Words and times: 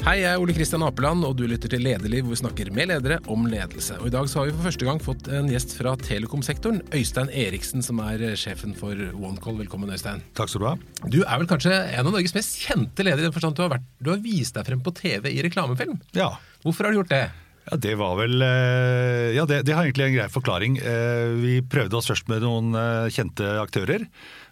Hei, 0.00 0.22
jeg 0.22 0.30
er 0.32 0.40
Ole 0.40 0.54
Kristian 0.56 0.82
Apeland, 0.82 1.22
og 1.28 1.34
du 1.36 1.42
lytter 1.46 1.68
til 1.70 1.82
Lederliv, 1.84 2.24
hvor 2.24 2.32
vi 2.32 2.38
snakker 2.40 2.70
med 2.74 2.88
ledere 2.88 3.18
om 3.30 3.42
ledelse. 3.52 3.98
Og 4.00 4.08
I 4.08 4.12
dag 4.14 4.30
så 4.32 4.40
har 4.40 4.48
vi 4.48 4.54
for 4.56 4.64
første 4.70 4.86
gang 4.88 5.00
fått 5.04 5.28
en 5.36 5.50
gjest 5.52 5.74
fra 5.76 5.92
telekomsektoren. 6.00 6.80
Øystein 6.96 7.28
Eriksen, 7.36 7.84
som 7.84 8.00
er 8.02 8.24
sjefen 8.40 8.72
for 8.78 8.96
OneCall. 8.96 9.58
Velkommen, 9.60 9.92
Øystein. 9.92 10.22
Takk 10.38 10.50
skal 10.50 10.64
du 10.64 10.68
ha. 10.70 10.72
Du 11.04 11.18
er 11.20 11.42
vel 11.42 11.50
kanskje 11.52 11.76
en 11.76 12.08
av 12.08 12.16
Norges 12.16 12.34
mest 12.34 12.56
kjente 12.64 13.04
ledere 13.04 13.26
i 13.26 13.28
den 13.28 13.36
forstand 13.36 13.60
du 13.60 13.62
har, 13.66 13.74
vært, 13.76 13.86
du 14.00 14.10
har 14.14 14.24
vist 14.24 14.56
deg 14.56 14.66
frem 14.72 14.80
på 14.88 14.94
TV 14.98 15.30
i 15.36 15.44
reklamefilm. 15.46 16.00
Ja, 16.16 16.32
Hvorfor 16.64 16.88
har 16.88 16.92
du 16.96 17.02
gjort 17.02 17.12
det? 17.12 17.22
ja 17.70 17.76
det 17.80 17.92
var 18.00 18.16
vel 18.18 18.40
eh, 18.44 19.30
Ja, 19.36 19.44
det, 19.48 19.60
det 19.68 19.76
har 19.76 19.84
egentlig 19.86 20.08
en 20.08 20.16
grei 20.16 20.28
forklaring. 20.32 20.80
Eh, 20.80 21.36
Vi 21.44 21.58
prøvde 21.62 22.00
oss 22.00 22.08
først 22.08 22.28
med 22.32 22.40
noen 22.44 22.72
eh, 22.72 23.12
kjente 23.12 23.52
aktører. 23.62 24.08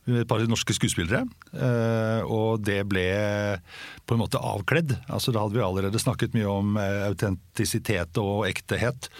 Et 0.08 0.24
par 0.28 0.40
norske 0.48 0.72
skuespillere. 0.72 1.26
eh, 1.52 2.22
Og 2.24 2.62
det 2.64 2.80
ble 2.88 3.60
på 4.06 4.14
en 4.14 4.22
måte 4.22 4.40
avkledd. 4.40 4.96
Altså 5.08 5.32
Da 5.32 5.42
hadde 5.42 5.58
vi 5.58 5.64
allerede 5.64 6.00
snakket 6.00 6.32
mye 6.34 6.48
om 6.48 6.76
eh, 6.80 7.04
autentisitet 7.08 8.16
og 8.16 8.46
ektehet. 8.48 9.10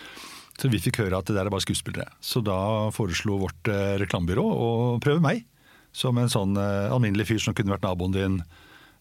Så 0.59 0.71
vi 0.73 0.81
fikk 0.81 1.03
høre 1.05 1.19
at 1.19 1.27
det 1.29 1.37
der 1.37 1.47
er 1.47 1.53
bare 1.53 1.63
skuespillere. 1.63 2.09
Så 2.21 2.41
da 2.43 2.91
foreslo 2.91 3.37
vårt 3.39 3.69
eh, 3.69 3.99
reklamebyrå 4.01 4.43
å 4.45 4.71
prøve 5.05 5.21
meg. 5.21 5.45
Som 5.93 6.19
en 6.19 6.29
sånn 6.29 6.57
alminnelig 6.57 7.27
fyr 7.27 7.39
som 7.41 7.55
kunne 7.57 7.73
vært 7.73 7.83
naboen 7.83 8.13
din. 8.13 8.35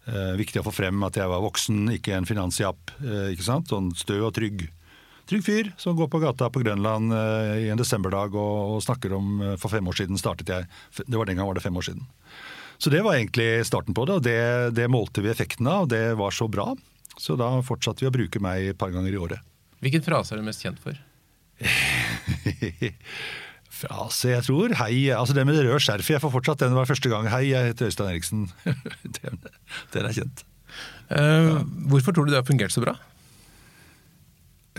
Viktig 0.07 0.62
å 0.62 0.63
få 0.63 0.71
frem 0.71 1.04
at 1.04 1.17
jeg 1.20 1.27
var 1.27 1.43
voksen, 1.43 1.91
ikke 1.98 2.15
en 2.15 2.26
finansjapp. 2.26 2.93
Sånn 3.43 3.91
stø 3.93 4.21
og 4.23 4.31
trygg. 4.38 4.63
Trygg 5.27 5.44
fyr 5.44 5.72
som 5.77 5.95
går 5.98 6.08
på 6.08 6.22
gata 6.23 6.48
på 6.49 6.62
Grønland 6.63 7.12
eh, 7.13 7.55
i 7.66 7.72
en 7.72 7.80
desemberdag 7.80 8.35
og, 8.40 8.77
snakker 8.84 9.16
om 9.18 9.41
eh, 9.44 9.55
For 9.59 9.73
fem 9.73 9.88
år 9.90 9.98
siden 9.99 10.20
startet 10.20 10.52
jeg. 10.54 10.68
Det 11.04 11.18
var 11.18 11.27
Den 11.27 11.40
gang 11.40 11.49
var 11.49 11.58
det 11.58 11.66
fem 11.66 11.76
år 11.76 11.88
siden. 11.90 12.05
Så 12.77 12.94
det 12.94 13.02
var 13.04 13.18
egentlig 13.18 13.66
starten 13.66 13.95
på 13.98 14.05
det, 14.05 14.20
og 14.20 14.23
det, 14.23 14.38
det 14.77 14.85
målte 14.94 15.23
vi 15.26 15.32
effekten 15.32 15.68
av, 15.68 15.88
og 15.88 15.91
det 15.91 16.13
var 16.20 16.35
så 16.35 16.45
bra. 16.48 16.70
Så 17.18 17.34
da 17.35 17.49
fortsatte 17.66 18.05
vi 18.05 18.10
å 18.12 18.13
bruke 18.13 18.40
meg 18.43 18.71
et 18.71 18.77
par 18.79 18.93
ganger 18.93 19.16
i 19.16 19.18
året. 19.20 19.41
Hvilken 19.82 20.05
frase 20.05 20.35
er 20.35 20.41
du 20.41 20.46
mest 20.46 20.62
kjent 20.62 20.79
for? 20.82 20.98
Frase, 23.77 24.32
jeg 24.32 24.46
tror. 24.46 24.73
Hei. 24.79 25.10
Altså 25.13 25.35
det 25.38 25.46
med 25.46 25.57
det 25.57 25.66
røde 25.66 25.82
skjerfet, 25.84 26.16
jeg 26.16 26.23
får 26.23 26.34
fortsatt 26.34 26.63
den 26.63 26.77
var 26.77 26.90
første 26.90 27.12
gang. 27.12 27.27
Hei, 27.34 27.48
jeg 27.51 27.73
heter 27.73 27.90
Øystein 27.90 28.13
Eriksen. 28.13 28.48
den, 29.18 29.41
er 30.01 30.16
kjent. 30.16 30.46
Eh, 31.13 31.54
Hvorfor 31.91 32.13
tror 32.13 32.26
du 32.26 32.34
det 32.34 32.41
har 32.41 32.48
fungert 32.48 32.73
så 32.73 32.85
bra? 32.85 32.96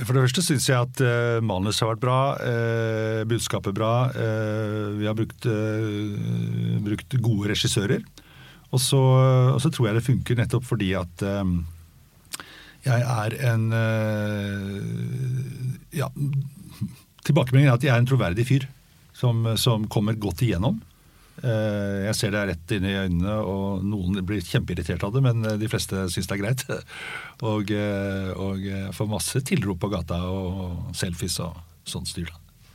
For 0.04 0.14
det 0.14 0.22
første 0.28 0.44
syns 0.44 0.68
jeg 0.68 0.78
at 0.78 1.00
uh, 1.02 1.38
manus 1.42 1.80
har 1.82 1.90
vært 1.92 2.04
bra, 2.04 2.18
uh, 2.38 3.22
budskapet 3.28 3.74
bra. 3.74 3.92
Uh, 4.14 4.94
vi 4.98 5.08
har 5.08 5.16
brukt, 5.18 5.46
eh, 5.48 6.78
brukt 6.84 7.16
gode 7.22 7.50
regissører. 7.52 8.04
Og 8.68 8.80
så, 8.82 9.00
og 9.54 9.60
så 9.64 9.70
tror 9.72 9.88
jeg 9.88 9.96
det 9.96 10.04
funker 10.04 10.36
nettopp 10.38 10.66
fordi 10.68 10.90
at 10.98 11.22
eh, 11.24 11.52
jeg 12.84 13.04
er 13.04 13.36
en 13.52 13.64
eh, 13.74 14.76
Ja, 15.98 16.10
tilbakemeldingen 17.24 17.72
er 17.72 17.78
at 17.78 17.86
jeg 17.86 17.94
er 17.94 18.02
en 18.02 18.08
troverdig 18.08 18.44
fyr 18.48 18.68
som, 19.16 19.46
som 19.58 19.88
kommer 19.90 20.18
godt 20.20 20.44
igjennom. 20.44 20.82
Eh, 21.42 22.06
Jeg 22.08 22.16
ser 22.18 22.32
det 22.34 22.42
rett 22.50 22.74
inn 22.74 22.86
i 22.88 22.96
øynene, 22.98 23.36
og 23.46 23.84
noen 23.86 24.18
blir 24.26 24.42
kjempeirritert 24.42 25.04
av 25.06 25.14
det, 25.14 25.22
men 25.22 25.44
eh, 25.46 25.58
de 25.60 25.70
fleste 25.70 26.08
syns 26.10 26.26
det 26.30 26.36
er 26.38 26.42
greit. 26.42 26.64
Og, 27.48 27.70
eh, 27.70 28.32
og 28.34 28.64
får 28.96 29.06
masse 29.10 29.40
tilrop 29.46 29.78
på 29.78 29.90
gata 29.92 30.16
og 30.26 30.88
selfies 30.98 31.36
og 31.44 31.54
sånt 31.86 32.10
styr. 32.10 32.32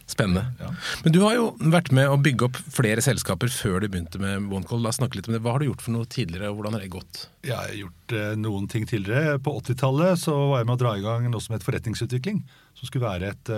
Spennende. 0.07 0.45
Ja. 0.59 0.69
Men 1.03 1.15
du 1.15 1.19
har 1.23 1.35
jo 1.35 1.49
vært 1.73 1.91
med 1.95 2.07
å 2.11 2.15
bygge 2.21 2.47
opp 2.47 2.59
flere 2.71 3.03
selskaper 3.03 3.51
før 3.51 3.83
du 3.83 3.89
begynte 3.91 4.21
med 4.23 4.47
OneCall. 4.51 4.79
La 4.83 4.91
oss 4.93 5.01
snakke 5.01 5.19
litt 5.19 5.27
om 5.27 5.35
det. 5.35 5.41
Hva 5.43 5.55
har 5.55 5.63
du 5.63 5.67
gjort 5.67 5.83
for 5.83 5.95
noe 5.95 6.07
tidligere, 6.11 6.51
og 6.51 6.59
hvordan 6.59 6.77
har 6.77 6.83
det 6.85 6.91
gått? 6.95 7.25
Jeg 7.43 7.55
har 7.57 7.75
gjort 7.75 8.15
noen 8.39 8.67
ting 8.71 8.87
tidligere. 8.87 9.39
På 9.43 9.55
80-tallet 9.59 10.27
var 10.31 10.61
jeg 10.61 10.69
med 10.69 10.75
å 10.77 10.81
dra 10.85 10.95
i 10.99 11.03
gang 11.03 11.27
noe 11.31 11.43
som 11.43 11.55
het 11.57 11.65
forretningsutvikling. 11.67 12.43
Som 12.79 12.91
skulle 12.91 13.07
være 13.09 13.31
et 13.33 13.53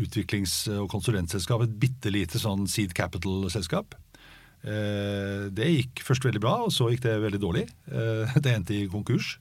utviklings- 0.00 0.66
og 0.76 0.88
konsulentselskap. 0.92 1.64
Et 1.64 1.78
bitte 1.84 2.12
lite 2.12 2.40
sånn 2.40 2.68
seed 2.70 2.92
capital-selskap. 2.96 3.96
Eh, 4.62 5.48
det 5.50 5.70
gikk 5.70 6.04
først 6.06 6.26
veldig 6.26 6.42
bra, 6.42 6.54
og 6.66 6.74
så 6.74 6.90
gikk 6.92 7.02
det 7.06 7.16
veldig 7.24 7.40
dårlig. 7.42 7.64
Eh, 7.90 8.36
det 8.44 8.52
endte 8.54 8.76
i 8.76 8.90
konkurs. 8.90 9.36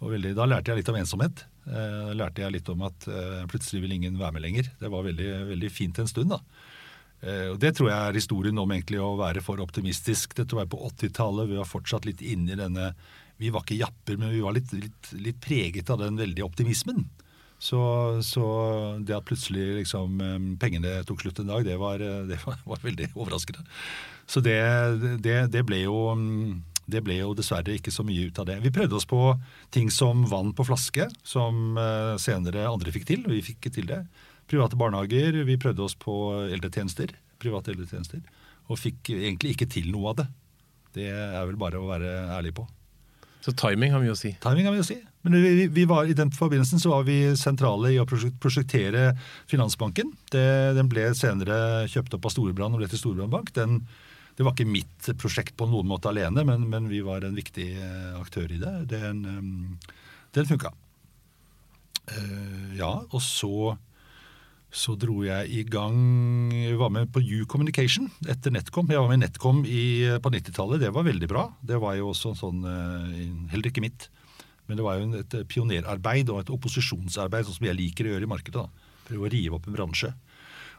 Og 0.00 0.14
veldig, 0.14 0.34
da 0.36 0.46
lærte 0.48 0.72
jeg 0.72 0.80
litt 0.80 0.90
om 0.92 0.98
ensomhet. 1.00 1.44
Eh, 1.68 2.12
lærte 2.16 2.44
jeg 2.44 2.54
litt 2.54 2.68
om 2.72 2.84
at 2.88 3.08
plutselig 3.52 3.84
vil 3.84 3.96
ingen 3.98 4.20
være 4.20 4.36
med 4.36 4.44
lenger. 4.46 4.70
Det 4.80 4.92
var 4.92 5.04
veldig, 5.04 5.30
veldig 5.52 5.72
fint 5.72 6.00
en 6.00 6.08
stund, 6.10 6.36
da. 6.36 6.40
Og 7.20 7.58
Det 7.60 7.74
tror 7.76 7.90
jeg 7.90 8.00
er 8.00 8.16
historien 8.16 8.56
om 8.56 8.70
egentlig 8.72 8.96
å 8.96 9.10
være 9.18 9.42
for 9.44 9.60
optimistisk. 9.60 10.32
Dette 10.38 10.56
var 10.56 10.70
på 10.72 10.78
80-tallet. 10.86 11.50
Vi 11.50 11.58
var 11.58 11.68
fortsatt 11.68 12.06
litt 12.08 12.22
inne 12.24 12.54
i 12.54 12.56
denne 12.56 12.94
Vi 13.36 13.50
var 13.52 13.60
ikke 13.60 13.76
japper, 13.76 14.16
men 14.16 14.32
vi 14.32 14.40
var 14.40 14.54
litt, 14.56 14.72
litt, 14.72 15.10
litt 15.12 15.36
preget 15.44 15.92
av 15.92 16.00
den 16.00 16.16
veldige 16.16 16.48
optimismen. 16.48 17.04
Så, 17.60 17.80
så 18.24 18.46
det 19.04 19.12
at 19.12 19.26
plutselig 19.28 19.82
liksom, 19.82 20.16
pengene 20.60 21.02
tok 21.04 21.20
slutt 21.20 21.42
en 21.42 21.52
dag, 21.52 21.64
det 21.68 21.76
var, 21.76 22.00
det 22.00 22.40
var, 22.46 22.56
var 22.64 22.80
veldig 22.88 23.10
overraskende. 23.12 23.68
Så 24.30 24.42
det, 24.44 24.60
det, 25.24 25.38
det 25.50 25.64
ble 25.66 25.82
jo 25.82 26.12
mm, 26.14 26.60
det 26.90 27.02
ble 27.06 27.20
jo 27.20 27.34
dessverre 27.38 27.76
ikke 27.76 27.92
så 27.94 28.04
mye 28.06 28.28
ut 28.30 28.38
av 28.42 28.48
det. 28.48 28.58
Vi 28.64 28.72
prøvde 28.74 28.98
oss 28.98 29.08
på 29.08 29.20
ting 29.74 29.90
som 29.94 30.24
vann 30.30 30.52
på 30.56 30.66
flaske, 30.66 31.06
som 31.26 31.78
eh, 31.78 32.16
senere 32.22 32.66
andre 32.70 32.94
fikk 32.94 33.06
til. 33.10 33.24
og 33.26 33.34
Vi 33.36 33.44
fikk 33.52 33.70
til 33.70 33.88
det. 33.90 34.02
Private 34.50 34.78
barnehager. 34.78 35.42
Vi 35.46 35.58
prøvde 35.60 35.86
oss 35.86 35.96
på 35.98 36.16
eldretjenester. 36.48 37.14
Private 37.42 37.74
eldretjenester. 37.74 38.22
Og 38.70 38.80
fikk 38.80 39.12
egentlig 39.14 39.54
ikke 39.54 39.70
til 39.70 39.90
noe 39.94 40.12
av 40.12 40.20
det. 40.22 40.28
Det 40.98 41.08
er 41.14 41.46
vel 41.46 41.58
bare 41.58 41.78
å 41.78 41.88
være 41.90 42.10
ærlig 42.34 42.56
på. 42.58 42.66
Så 43.40 43.54
timing 43.56 43.94
har 43.94 44.02
mye 44.02 44.12
å 44.12 44.18
si. 44.18 44.34
Timing 44.42 44.66
har 44.68 44.74
vi 44.74 44.82
jo 44.82 44.88
si. 44.90 44.98
Men 45.24 45.36
vi, 45.40 45.66
vi 45.72 45.86
var, 45.88 46.08
i 46.08 46.16
den 46.16 46.32
forbindelsen 46.32 46.80
så 46.82 46.92
var 46.92 47.06
vi 47.06 47.22
sentrale 47.40 47.92
i 47.94 47.98
å 48.00 48.06
prosjektere 48.08 49.14
Finansbanken. 49.48 50.12
Det, 50.32 50.44
den 50.76 50.90
ble 50.92 51.06
senere 51.16 51.86
kjøpt 51.92 52.18
opp 52.18 52.28
av 52.28 52.34
Storebrand 52.34 52.76
og 52.76 52.82
ble 52.82 52.90
til 52.90 53.00
Storebrandbank. 53.00 53.52
Den, 53.56 53.82
det 54.40 54.46
var 54.46 54.54
ikke 54.56 54.72
mitt 54.72 55.08
prosjekt 55.20 55.52
på 55.60 55.66
noen 55.68 55.84
måte 55.90 56.08
alene, 56.08 56.40
men, 56.48 56.62
men 56.72 56.86
vi 56.88 57.02
var 57.04 57.26
en 57.26 57.36
viktig 57.36 57.66
eh, 57.76 58.14
aktør 58.16 58.48
i 58.48 58.56
det. 58.62 58.72
Den, 58.88 59.18
eh, 59.28 59.98
den 60.32 60.48
funka. 60.48 60.70
Eh, 62.08 62.70
ja, 62.80 62.94
og 63.04 63.20
så 63.20 63.76
så 64.70 64.94
dro 64.94 65.24
jeg 65.26 65.48
i 65.50 65.64
gang 65.66 66.52
Jeg 66.54 66.76
var 66.78 66.92
med 66.94 67.08
på 67.10 67.18
U 67.18 67.42
Communication 67.50 68.06
etter 68.30 68.54
Netcom. 68.54 68.86
Jeg 68.88 69.02
var 69.02 69.10
med 69.10 69.18
i 69.18 69.22
Netcom 69.24 69.64
i, 69.66 69.82
på 70.22 70.30
90-tallet. 70.30 70.78
Det 70.86 70.92
var 70.94 71.08
veldig 71.08 71.28
bra. 71.28 71.48
Det 71.58 71.80
var 71.82 71.98
jo 71.98 72.12
også 72.12 72.36
sånn 72.38 72.62
Heller 73.50 73.66
ikke 73.66 73.82
mitt. 73.82 74.06
Men 74.70 74.78
det 74.78 74.86
var 74.86 75.02
jo 75.02 75.10
et 75.18 75.36
pionerarbeid 75.50 76.30
og 76.30 76.44
et 76.44 76.54
opposisjonsarbeid, 76.54 77.48
sånn 77.48 77.58
som 77.58 77.66
jeg 77.66 77.80
liker 77.82 78.06
å 78.06 78.14
gjøre 78.14 78.28
i 78.28 78.30
markedet. 78.30 78.62
da. 78.62 78.94
Prøve 79.10 79.26
å 79.26 79.32
rive 79.34 79.58
opp 79.58 79.66
en 79.66 79.74
bransje. 79.74 80.14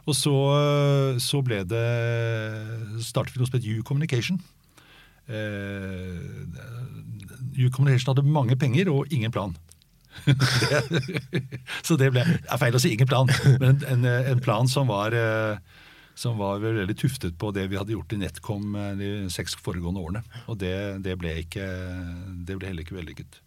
Og 0.10 0.16
så, 0.18 0.34
så 1.22 1.42
ble 1.46 1.62
det 1.70 1.86
startet 3.06 3.38
noe 3.38 3.50
som 3.50 3.58
het 3.60 3.68
U 3.70 3.82
Communication. 3.86 4.42
Uh, 5.30 6.18
U 7.58 7.70
Communication 7.70 8.12
hadde 8.12 8.26
mange 8.26 8.58
penger 8.60 8.90
og 8.92 9.12
ingen 9.14 9.34
plan. 9.34 9.54
så 11.88 11.96
det 12.00 12.10
ble 12.14 12.24
er 12.26 12.60
feil 12.60 12.76
å 12.76 12.82
si 12.82 12.92
ingen 12.94 13.10
plan, 13.10 13.30
men 13.62 13.80
en, 13.88 14.04
en, 14.06 14.42
plan 14.44 14.68
som 14.68 14.90
var, 14.92 15.16
eh, 15.16 15.56
som 16.20 16.36
var 16.42 16.60
veldig 16.64 16.98
tuftet 17.00 17.38
på 17.40 17.54
det 17.56 17.70
vi 17.72 17.80
hadde 17.80 17.96
gjort 17.96 18.16
i 18.16 18.20
Netcom 18.20 18.76
eh, 18.76 18.92
de 19.00 19.12
seks 19.34 19.56
foregående 19.64 20.04
årene. 20.04 20.24
Og 20.52 20.60
det, 20.62 20.76
det, 21.06 21.16
ble, 21.22 21.38
ikke, 21.46 21.68
det 22.48 22.60
ble 22.60 22.72
heller 22.72 22.86
ikke 22.86 23.00
vellykket. 23.00 23.40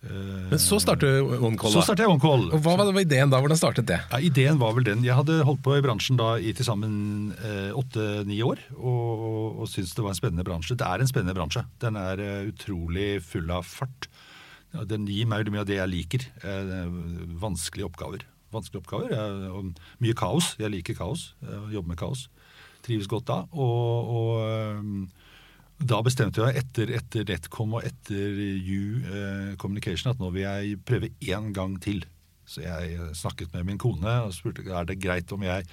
Eh, 0.00 0.48
Men 0.48 0.58
så 0.62 0.78
startet 0.80 1.20
OneCall. 1.20 1.74
så 1.74 1.82
startet 1.84 2.06
jeg 2.06 2.12
OneCall. 2.14 2.46
Og 2.56 2.62
Hva 2.64 2.76
var 2.80 3.00
ideen 3.02 3.28
da? 3.32 3.40
Hvordan 3.42 3.58
startet 3.60 3.86
det? 3.90 3.98
Ja, 4.10 4.18
ideen 4.18 4.58
var 4.58 4.72
vel 4.72 4.86
den. 4.88 5.04
Jeg 5.04 5.14
hadde 5.18 5.42
holdt 5.44 5.60
på 5.66 5.76
i 5.76 5.82
bransjen 5.84 6.16
da 6.16 6.38
i 6.40 6.54
til 6.56 6.64
sammen 6.64 7.34
åtte-ni 7.76 8.40
år, 8.46 8.62
og, 8.78 9.60
og 9.60 9.68
syntes 9.68 9.92
det 9.94 10.04
var 10.06 10.14
en 10.14 10.20
spennende 10.20 10.46
bransje. 10.46 10.76
Det 10.80 10.86
er 10.88 11.04
en 11.04 11.10
spennende 11.10 11.36
bransje. 11.36 11.66
Den 11.84 12.00
er 12.00 12.22
eh, 12.24 12.48
utrolig 12.48 13.20
full 13.26 13.50
av 13.52 13.68
fart. 13.68 14.08
Den 14.86 15.04
gir 15.10 15.26
meg 15.26 15.48
mye 15.50 15.64
av 15.64 15.68
det 15.68 15.80
jeg 15.80 15.90
liker. 15.92 16.26
Eh, 16.46 16.84
vanskelige 17.42 17.90
oppgaver. 17.90 18.24
Vanskelige 18.54 18.82
oppgaver, 18.84 19.12
Jeg, 19.14 19.74
Mye 20.02 20.14
kaos. 20.18 20.54
Jeg 20.58 20.72
liker 20.72 20.96
kaos. 20.98 21.34
Jeg 21.44 21.74
jobber 21.76 21.92
med 21.92 22.00
kaos. 22.00 22.28
Trives 22.86 23.06
godt 23.10 23.28
da. 23.28 23.42
Og, 23.52 24.14
og 24.16 24.30
eh, 24.48 25.19
da 25.80 26.00
bestemte 26.04 26.44
jeg 26.44 26.60
etter, 26.60 26.92
etter 26.98 27.26
Netcom 27.28 27.78
og 27.78 27.86
etter 27.88 28.36
U 28.36 28.80
eh, 29.00 29.50
Communication 29.60 30.12
at 30.12 30.20
nå 30.20 30.28
vil 30.34 30.44
jeg 30.44 30.78
prøve 30.86 31.12
én 31.24 31.50
gang 31.56 31.78
til. 31.82 32.04
Så 32.44 32.64
jeg 32.64 33.10
snakket 33.16 33.52
med 33.54 33.68
min 33.68 33.80
kone 33.80 34.20
og 34.26 34.34
spurte 34.34 34.66
er 34.66 34.88
det 34.88 35.00
greit 35.00 35.30
om 35.32 35.44
jeg 35.46 35.64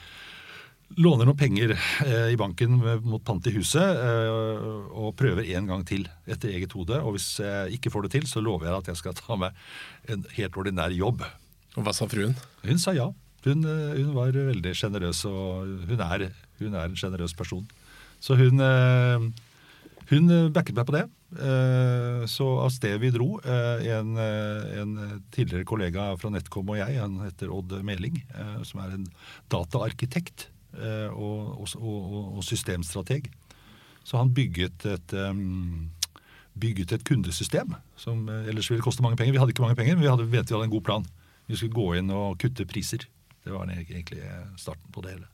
låner 0.95 1.27
noen 1.27 1.37
penger 1.39 1.73
eh, 2.05 2.29
i 2.31 2.39
banken 2.39 2.77
mot 2.79 3.23
pant 3.25 3.47
i 3.49 3.53
huset 3.57 3.83
eh, 3.83 4.67
og 4.95 5.15
prøver 5.19 5.49
en 5.57 5.67
gang 5.67 5.83
til 5.87 6.07
etter 6.29 6.53
eget 6.53 6.75
hode. 6.77 7.01
Og 7.01 7.17
hvis 7.17 7.41
jeg 7.43 7.79
ikke 7.79 7.91
får 7.91 8.07
det 8.07 8.13
til, 8.15 8.29
så 8.29 8.43
lover 8.43 8.69
jeg 8.69 8.77
at 8.77 8.91
jeg 8.93 9.01
skal 9.01 9.17
ta 9.17 9.39
meg 9.39 9.57
en 10.07 10.23
helt 10.37 10.59
ordinær 10.61 10.95
jobb. 10.95 11.25
Og 11.75 11.83
Hva 11.83 11.93
sa 11.93 12.07
fruen? 12.09 12.37
Hun 12.63 12.79
sa 12.81 12.95
ja. 12.95 13.09
Hun, 13.45 13.67
eh, 13.67 13.99
hun 13.99 14.15
var 14.15 14.31
veldig 14.35 14.73
sjenerøs, 14.75 15.25
og 15.29 15.67
hun 15.89 16.05
er, 16.07 16.29
hun 16.61 16.73
er 16.73 16.87
en 16.87 16.97
sjenerøs 16.99 17.35
person. 17.37 17.67
Så 18.23 18.37
hun, 18.39 18.63
eh, 18.63 19.27
Hun 20.07 20.31
eh, 20.31 20.47
backet 20.55 20.77
meg 20.77 20.87
på 20.87 20.95
det. 20.95 21.05
Eh, 21.35 22.25
Så 22.31 22.47
av 22.63 22.71
sted 22.71 22.99
vi 23.01 23.11
dro, 23.11 23.39
eh, 23.43 23.87
en, 23.97 24.13
en 24.17 24.93
tidligere 25.35 25.67
kollega 25.67 26.09
fra 26.19 26.31
NetCom 26.31 26.71
og 26.71 26.79
jeg, 26.79 26.99
han 27.01 27.19
heter 27.25 27.51
Odd 27.51 27.75
Meling, 27.83 28.21
som 28.67 28.83
er 28.83 28.95
en 28.95 29.07
dataarkitekt 29.51 30.49
og, 30.77 31.63
og, 31.63 31.75
og, 31.81 32.17
og 32.37 32.43
systemstrateg. 32.45 33.31
Så 34.07 34.19
han 34.19 34.31
bygget 34.35 34.85
et, 34.87 35.15
bygget 36.55 36.93
et 36.95 37.05
kundesystem 37.07 37.73
som 37.99 38.27
ellers 38.29 38.69
ville 38.71 38.83
koste 38.85 39.03
mange 39.03 39.17
penger. 39.19 39.35
Vi 39.35 39.41
hadde 39.41 39.55
ikke 39.55 39.65
mange 39.65 39.79
penger, 39.79 39.97
men 39.97 40.05
vi 40.05 40.11
hadde, 40.11 40.27
mente 40.29 40.53
vi 40.53 40.59
hadde 40.59 40.69
en 40.69 40.75
god 40.75 40.85
plan. 40.87 41.07
Vi 41.47 41.57
skulle 41.59 41.75
gå 41.75 41.87
inn 41.99 42.13
og 42.13 42.37
kutte 42.39 42.67
priser. 42.69 43.07
Det 43.43 43.55
var 43.55 43.67
egentlig 43.71 44.21
starten 44.59 44.91
på 44.93 45.03
det 45.03 45.17
hele. 45.17 45.31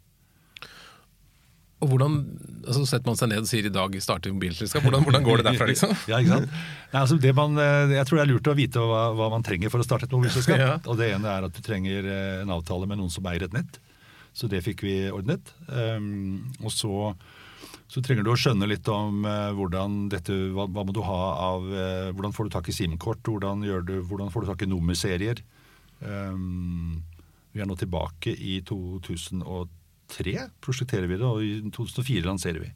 Og 1.83 1.89
hvordan, 1.91 2.17
altså 2.63 2.85
Setter 2.87 3.09
man 3.09 3.17
seg 3.19 3.31
ned 3.31 3.43
og 3.43 3.49
sier 3.49 3.67
i 3.67 3.73
dag 3.73 3.95
starter 4.03 4.33
mobilselskap, 4.35 4.85
hvordan, 4.85 5.03
hvordan 5.05 5.25
går 5.25 5.41
det 5.41 5.47
derfra, 5.49 5.67
liksom? 5.69 5.95
ja, 6.11 6.19
ikke 6.21 6.37
sant? 6.37 6.53
Nei, 6.93 7.01
altså 7.01 7.17
det 7.19 7.33
man, 7.37 7.57
eh, 7.59 7.95
jeg 7.97 8.07
tror 8.07 8.19
det 8.19 8.23
er 8.23 8.31
lurt 8.31 8.51
å 8.51 8.57
vite 8.57 8.83
hva, 8.91 9.03
hva 9.17 9.29
man 9.33 9.45
trenger 9.45 9.73
for 9.73 9.83
å 9.83 9.87
starte 9.87 10.07
et 10.07 10.15
mobilselskap. 10.15 10.59
Ja. 10.63 10.75
Og 10.87 10.95
Det 10.99 11.09
ene 11.11 11.27
er 11.27 11.47
at 11.47 11.55
du 11.55 11.59
trenger 11.65 12.05
eh, 12.07 12.41
en 12.43 12.51
avtale 12.53 12.87
med 12.87 13.01
noen 13.01 13.11
som 13.11 13.25
eier 13.27 13.47
et 13.47 13.55
nett. 13.55 13.79
Så 14.33 14.47
det 14.49 14.63
fikk 14.65 14.83
vi 14.85 14.95
ordnet. 15.13 15.51
Um, 15.67 16.53
og 16.63 16.71
så, 16.73 17.11
så 17.91 18.01
trenger 18.01 18.25
du 18.25 18.31
å 18.33 18.37
skjønne 18.39 18.69
litt 18.69 18.87
om 18.89 19.25
uh, 19.27 19.51
hvordan 19.57 20.07
dette, 20.13 20.33
hva, 20.55 20.65
hva 20.71 20.85
må 20.87 20.95
du 20.95 21.03
ha 21.05 21.19
av 21.51 21.67
uh, 21.67 22.09
Hvordan 22.15 22.33
får 22.33 22.47
du 22.47 22.55
tak 22.55 22.69
i 22.71 22.75
SIM-kort, 22.75 23.21
hvordan, 23.27 23.65
hvordan 24.09 24.31
får 24.33 24.45
du 24.45 24.49
tak 24.49 24.65
i 24.65 24.69
nummerserier. 24.71 25.43
Um, 26.01 27.03
vi 27.53 27.61
er 27.61 27.69
nå 27.69 27.77
tilbake 27.77 28.33
i 28.33 28.57
2003, 30.13 30.47
prosjekterer 30.63 31.09
vi 31.09 31.17
det, 31.17 31.27
og 31.27 31.43
i 31.43 31.59
2004 31.73 32.25
lanserer 32.27 32.63
vi. 32.63 32.71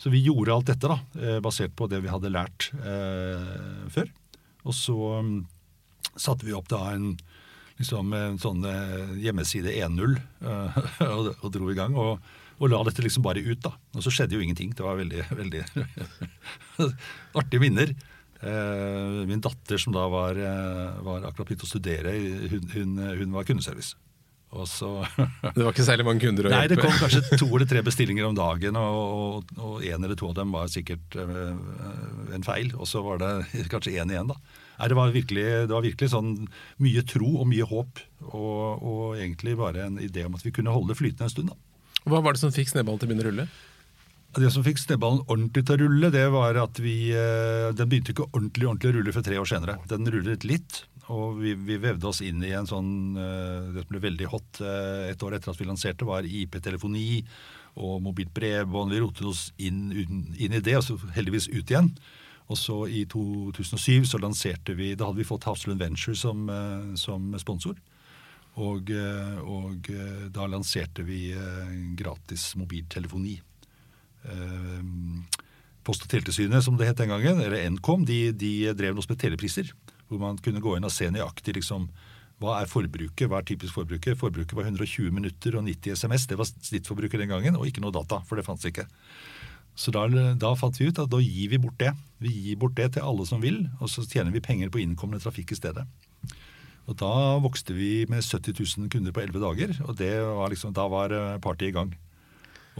Så 0.00 0.10
vi 0.12 0.22
gjorde 0.24 0.54
alt 0.54 0.70
dette 0.70 0.88
da, 0.88 0.98
eh, 1.20 1.40
basert 1.44 1.74
på 1.76 1.88
det 1.90 2.00
vi 2.00 2.12
hadde 2.12 2.32
lært 2.32 2.70
eh, 2.80 3.88
før. 3.92 4.08
Og 4.64 4.76
så 4.76 4.96
um, 5.20 5.34
satte 6.16 6.46
vi 6.46 6.54
opp 6.56 6.70
da 6.72 6.94
en, 6.94 7.12
liksom, 7.80 8.14
en 8.16 8.38
sånn 8.40 8.64
eh, 8.68 9.16
hjemmeside 9.26 9.74
1.0 9.76 10.16
eh, 10.16 10.78
og, 11.16 11.34
og 11.34 11.50
dro 11.52 11.68
i 11.72 11.76
gang. 11.76 11.96
Og, 12.00 12.16
og 12.60 12.72
la 12.72 12.80
dette 12.88 13.04
liksom 13.04 13.24
bare 13.24 13.44
ut. 13.44 13.60
da. 13.64 13.74
Og 13.96 14.04
så 14.04 14.12
skjedde 14.14 14.36
jo 14.36 14.44
ingenting. 14.44 14.72
Det 14.76 14.86
var 14.86 15.00
veldig, 15.00 15.26
veldig 15.42 15.64
artige 17.40 17.62
minner. 17.62 17.92
Eh, 18.40 19.20
min 19.28 19.44
datter 19.44 19.80
som 19.80 19.92
da 19.92 20.06
var, 20.08 20.36
eh, 20.40 21.00
var 21.04 21.28
akkurat 21.28 21.50
begynt 21.50 21.66
å 21.66 21.68
studere, 21.68 22.16
hun, 22.48 22.70
hun, 22.72 23.02
hun 23.20 23.36
var 23.36 23.44
kundeservice. 23.48 23.98
Og 24.50 24.66
så 24.66 24.88
Det 25.54 25.62
var 25.62 25.70
ikke 25.70 25.86
særlig 25.86 26.06
mange 26.08 26.24
kunder 26.24 26.48
å 26.48 26.50
hjelpe? 26.50 26.58
Nei, 26.58 26.70
det 26.72 26.80
kom 26.82 26.96
kanskje 26.98 27.38
to 27.38 27.46
eller 27.52 27.68
tre 27.70 27.84
bestillinger 27.86 28.26
om 28.26 28.34
dagen, 28.38 28.78
og, 28.80 28.98
og, 28.98 29.52
og 29.62 29.84
en 29.86 30.06
eller 30.08 30.18
to 30.18 30.30
av 30.32 30.38
dem 30.40 30.56
var 30.56 30.72
sikkert 30.72 31.18
øh, 31.22 31.54
en 32.34 32.46
feil. 32.46 32.72
Og 32.74 32.90
så 32.90 33.04
var 33.06 33.22
det 33.22 33.30
kanskje 33.72 33.94
én 34.00 34.10
igjen, 34.10 34.32
da. 34.32 34.38
Nei, 34.80 34.88
det 34.90 34.96
var 34.96 35.14
virkelig, 35.14 35.48
det 35.68 35.74
var 35.74 35.84
virkelig 35.84 36.10
sånn 36.14 36.30
mye 36.80 37.02
tro 37.06 37.34
og 37.42 37.48
mye 37.50 37.66
håp, 37.68 38.00
og, 38.32 38.62
og 38.80 39.02
egentlig 39.20 39.58
bare 39.60 39.86
en 39.86 39.98
idé 40.02 40.24
om 40.26 40.38
at 40.38 40.46
vi 40.46 40.54
kunne 40.56 40.72
holde 40.72 40.94
det 40.94 41.00
flytende 41.02 41.28
en 41.28 41.34
stund. 41.34 41.52
da. 41.52 42.06
Hva 42.08 42.22
var 42.24 42.34
det 42.34 42.40
som 42.42 42.54
fikk 42.54 42.72
snøballen 42.72 43.02
til 43.02 43.06
å 43.06 43.10
begynne 43.10 43.26
å 43.26 43.30
rulle? 43.30 43.50
Det 44.38 44.50
som 44.54 44.62
fikk 44.62 44.78
snøballen 44.78 45.24
ordentlig 45.26 45.64
til 45.66 45.74
å 45.74 45.80
rulle, 45.82 46.10
det 46.14 46.26
var 46.30 46.58
at 46.62 46.78
vi 46.78 47.10
eh, 47.10 47.70
Den 47.74 47.90
begynte 47.90 48.14
ikke 48.14 48.28
ordentlig 48.28 48.68
ordentlig 48.68 48.92
å 48.92 48.94
rulle 48.96 49.14
før 49.16 49.24
tre 49.26 49.40
år 49.42 49.48
senere. 49.50 49.74
Den 49.90 50.06
rullet 50.06 50.46
litt, 50.46 50.84
og 51.10 51.40
vi, 51.40 51.54
vi 51.58 51.78
vevde 51.82 52.06
oss 52.10 52.20
inn 52.22 52.42
i 52.46 52.52
en 52.54 52.68
sånn 52.68 53.18
eh, 53.18 53.70
Det 53.74 53.84
som 53.84 53.92
ble 53.92 54.02
veldig 54.04 54.30
hot 54.30 54.60
eh, 54.62 55.10
et 55.10 55.24
år 55.26 55.36
etter 55.36 55.52
at 55.52 55.60
vi 55.60 55.68
lanserte, 55.68 56.06
var 56.08 56.26
IP-telefoni 56.26 57.24
og 57.80 58.00
mobilt 58.02 58.32
bredbånd. 58.34 58.92
Vi 58.92 59.00
rotet 59.02 59.26
oss 59.26 59.44
inn, 59.62 59.90
inn, 59.94 60.54
i 60.54 60.62
det, 60.62 60.74
og 60.78 60.84
så 60.86 60.98
heldigvis 61.14 61.48
ut 61.52 61.70
igjen. 61.70 61.92
Og 62.50 62.58
så 62.58 62.76
i 62.90 63.04
2007 63.06 64.08
så 64.10 64.18
lanserte 64.18 64.74
vi 64.74 64.96
Da 64.98 65.06
hadde 65.06 65.22
vi 65.22 65.28
fått 65.28 65.46
Hafslund 65.46 65.82
Venture 65.82 66.18
som, 66.18 66.48
eh, 66.50 66.94
som 66.98 67.30
sponsor. 67.42 67.78
Og, 68.60 68.90
og 69.46 69.86
da 70.34 70.46
lanserte 70.50 71.04
vi 71.06 71.30
gratis 71.96 72.48
mobiltelefoni. 72.58 73.36
Post- 75.86 76.04
og 76.04 76.10
teletilsynet, 76.10 76.66
som 76.66 76.76
det 76.76 76.90
het 76.90 76.98
den 76.98 77.14
gangen, 77.14 77.40
eller 77.40 77.70
Nkom, 77.78 78.02
de, 78.04 78.34
de 78.36 78.74
drev 78.76 78.98
oss 79.00 79.08
med 79.08 79.22
telepriser. 79.22 79.70
Hvor 80.10 80.20
man 80.20 80.40
kunne 80.42 80.62
gå 80.62 80.76
inn 80.76 80.86
og 80.86 80.92
se 80.92 81.06
nøyaktig 81.08 81.54
liksom, 81.60 81.88
hva 82.40 82.56
er 82.58 82.70
forbruket, 82.70 83.28
hva 83.28 83.40
er 83.40 83.46
typisk 83.46 83.76
forbruket. 83.76 84.18
Forbruket 84.18 84.56
var 84.56 84.66
120 84.66 85.12
minutter 85.14 85.56
og 85.58 85.66
90 85.68 85.96
SMS. 86.00 86.26
Det 86.26 86.38
var 86.40 86.48
snittforbruket 86.48 87.22
den 87.22 87.30
gangen, 87.30 87.58
og 87.58 87.68
ikke 87.68 87.84
noe 87.84 87.94
data, 87.94 88.22
for 88.26 88.40
det 88.40 88.46
fantes 88.46 88.68
ikke. 88.70 88.88
Så 89.78 89.92
da, 89.94 90.06
da 90.36 90.52
fant 90.58 90.76
vi 90.80 90.88
ut 90.90 90.98
at 90.98 91.10
da 91.12 91.20
gir 91.22 91.52
vi 91.52 91.60
bort 91.62 91.78
det. 91.80 91.92
Vi 92.20 92.32
gir 92.32 92.58
bort 92.60 92.74
det 92.76 92.90
til 92.96 93.06
alle 93.06 93.26
som 93.28 93.42
vil, 93.44 93.62
og 93.78 93.92
så 93.92 94.04
tjener 94.08 94.34
vi 94.34 94.42
penger 94.44 94.72
på 94.72 94.80
innkommende 94.82 95.22
trafikk 95.22 95.54
i 95.54 95.60
stedet. 95.60 95.86
Og 96.88 96.96
Da 96.98 97.38
vokste 97.38 97.76
vi 97.76 98.06
med 98.10 98.24
70 98.24 98.56
000 98.56 98.90
kunder 98.90 99.14
på 99.14 99.22
11 99.22 99.42
dager, 99.44 99.74
og 99.86 100.00
var 100.00 100.50
liksom, 100.50 100.72
da 100.74 100.88
var 100.90 101.14
partiet 101.44 101.70
i 101.70 101.76
gang. 101.76 101.92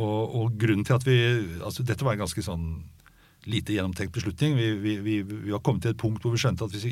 Og, 0.01 0.35
og 0.35 0.57
grunnen 0.59 0.87
til 0.87 0.97
at 0.97 1.07
vi, 1.07 1.19
altså 1.61 1.85
Dette 1.87 2.07
var 2.07 2.17
en 2.17 2.25
ganske 2.25 2.43
sånn 2.43 2.67
lite 3.47 3.73
gjennomtenkt 3.77 4.13
beslutning. 4.15 4.57
Vi, 4.59 4.69
vi, 4.83 4.97
vi, 5.05 5.15
vi 5.23 5.51
var 5.55 5.63
kommet 5.65 5.83
til 5.87 5.95
et 5.95 6.01
punkt 6.01 6.23
hvor 6.25 6.35
vi 6.35 6.41
skjønte 6.43 6.67
at 6.67 6.75
hvis, 6.75 6.85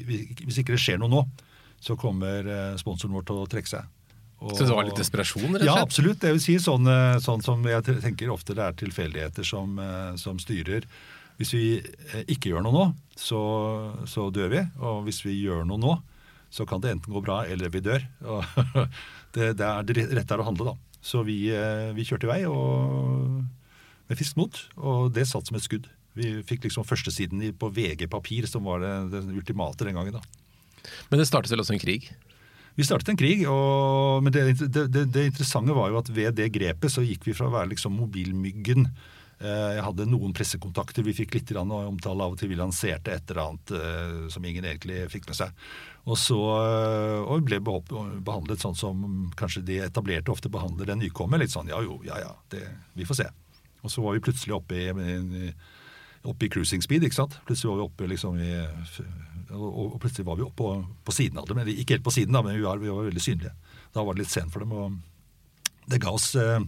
hvis 0.44 0.58
ikke 0.62 0.72
det 0.76 0.80
skjer 0.80 0.98
noe 1.02 1.12
nå, 1.12 1.22
så 1.84 1.94
kommer 2.00 2.46
eh, 2.48 2.76
sponsoren 2.80 3.14
vår 3.14 3.26
til 3.28 3.42
å 3.42 3.48
trekke 3.50 3.68
seg. 3.70 3.84
Og- 4.40 4.54
Så 4.56 4.64
det 4.66 4.74
var 4.74 4.86
litt 4.86 4.96
desperasjon, 4.98 5.52
rett 5.58 5.62
og 5.62 5.66
ja, 5.66 5.76
absolutt. 5.82 6.20
Det 6.22 6.30
vil 6.32 6.40
si 6.42 6.56
sånn, 6.62 6.86
eh, 6.88 7.18
sånn 7.22 7.42
som 7.42 7.62
jeg 7.66 7.82
tenker 8.02 8.30
ofte 8.32 8.54
det 8.54 8.64
er 8.64 8.76
tilfeldigheter 8.80 9.44
som, 9.46 9.78
eh, 9.82 10.14
som 10.16 10.38
styrer. 10.38 10.86
Hvis 11.38 11.52
vi 11.54 11.64
ikke 12.26 12.50
gjør 12.50 12.64
noe 12.66 12.74
nå, 12.74 12.84
så, 13.14 13.38
så 14.10 14.28
dør 14.34 14.48
vi. 14.56 14.62
Og 14.82 15.04
hvis 15.06 15.20
vi 15.26 15.36
gjør 15.44 15.66
noe 15.68 15.78
nå, 15.78 15.92
så 16.50 16.64
kan 16.66 16.80
det 16.82 16.90
enten 16.96 17.12
gå 17.14 17.20
bra 17.22 17.42
eller 17.46 17.68
vi 17.70 17.80
dør. 17.84 18.02
Det, 19.36 19.50
det 19.58 19.66
er 19.66 19.82
det 19.84 20.06
rette 20.16 20.32
er 20.34 20.40
å 20.40 20.46
handle, 20.48 20.72
da. 20.72 21.00
Så 21.04 21.20
vi, 21.22 21.34
vi 21.94 22.04
kjørte 22.08 22.24
i 22.24 22.30
vei 22.30 22.38
og, 22.48 23.42
med 24.08 24.16
friskt 24.18 24.38
mot, 24.40 24.56
og 24.80 25.12
det 25.12 25.26
satt 25.28 25.46
som 25.46 25.58
et 25.58 25.62
skudd. 25.66 25.84
Vi 26.18 26.32
fikk 26.46 26.66
liksom 26.66 26.86
førstesiden 26.86 27.44
på 27.58 27.70
VG-papir, 27.74 28.48
som 28.50 28.66
var 28.66 28.82
det, 28.82 28.94
det 29.14 29.24
ultimate 29.38 29.86
den 29.86 29.98
gangen. 29.98 30.18
da. 30.18 30.90
Men 31.10 31.20
det 31.20 31.28
startet 31.28 31.52
vel 31.52 31.62
også 31.62 31.76
en 31.76 31.82
krig? 31.82 32.10
Vi 32.78 32.86
startet 32.86 33.10
en 33.10 33.18
krig, 33.18 33.42
og, 33.50 34.22
men 34.22 34.34
det, 34.34 34.42
det, 34.70 35.04
det, 35.10 35.24
interessante 35.26 35.74
var 35.74 35.90
jo 35.90 35.98
at 35.98 36.10
ved 36.14 36.36
det 36.38 36.52
grepet 36.54 36.92
så 36.94 37.02
gikk 37.02 37.26
vi 37.26 37.34
fra 37.34 37.48
å 37.48 37.54
være 37.56 37.72
liksom 37.72 37.96
mobilmyggen. 37.98 38.86
Eh, 39.38 39.70
Jeg 39.74 39.82
hadde 39.82 40.06
noen 40.06 40.34
pressekontakter, 40.34 41.02
vi 41.06 41.16
fikk 41.16 41.34
litt 41.34 41.50
omtale 41.58 42.22
av 42.22 42.36
og 42.36 42.38
til. 42.38 42.52
Vi 42.52 42.58
lanserte 42.58 43.16
et 43.16 43.32
eller 43.32 43.42
annet 43.48 43.72
eh, 43.74 44.28
som 44.30 44.46
ingen 44.46 44.66
egentlig 44.66 45.08
fikk 45.10 45.26
med 45.26 45.40
seg. 45.40 45.66
Og 46.06 46.18
så 46.22 46.38
eh, 46.38 47.18
og 47.26 47.50
ble 47.50 47.58
behandlet 47.58 48.62
sånn 48.62 48.78
som 48.78 49.02
kanskje 49.38 49.64
de 49.66 49.80
etablerte 49.88 50.30
ofte 50.30 50.50
behandler 50.50 50.94
en 50.94 51.02
nykommer. 51.02 51.42
Litt 51.42 51.56
sånn 51.56 51.74
ja 51.74 51.82
jo, 51.82 51.98
ja 52.06 52.22
ja, 52.22 52.30
det, 52.54 52.62
vi 52.94 53.08
får 53.10 53.24
se. 53.24 53.28
Og 53.82 53.90
så 53.90 54.06
var 54.06 54.14
vi 54.14 54.22
plutselig 54.22 54.54
oppe 54.54 54.78
i 54.86 55.50
oppe 56.24 56.46
i 56.46 56.50
cruising 56.52 56.82
speed. 56.82 57.04
ikke 57.06 57.18
sant? 57.18 57.38
Plutselig 57.46 57.70
var 57.70 57.80
vi 57.80 57.86
oppe 57.86 58.08
liksom 58.10 58.38
i 58.42 58.52
og, 59.48 59.96
plutselig 60.02 60.26
var 60.26 60.36
vi 60.36 60.44
oppe 60.44 60.60
på, 60.60 60.72
på 61.06 61.14
siden 61.14 61.38
av 61.40 61.46
dem. 61.48 61.62
Ikke 61.72 61.96
helt 61.96 62.04
på 62.04 62.12
siden, 62.12 62.34
da, 62.36 62.42
men 62.44 62.58
vi 62.58 62.66
var, 62.66 62.80
vi 62.82 62.90
var 62.92 63.06
veldig 63.08 63.22
synlige. 63.22 63.54
Da 63.94 64.04
var 64.04 64.16
det 64.16 64.26
litt 64.26 64.34
sent 64.34 64.52
for 64.52 64.64
dem. 64.64 64.74
og 64.76 65.88
Det 65.88 66.02
ga 66.02 66.12
oss 66.12 66.34
eh, 66.36 66.60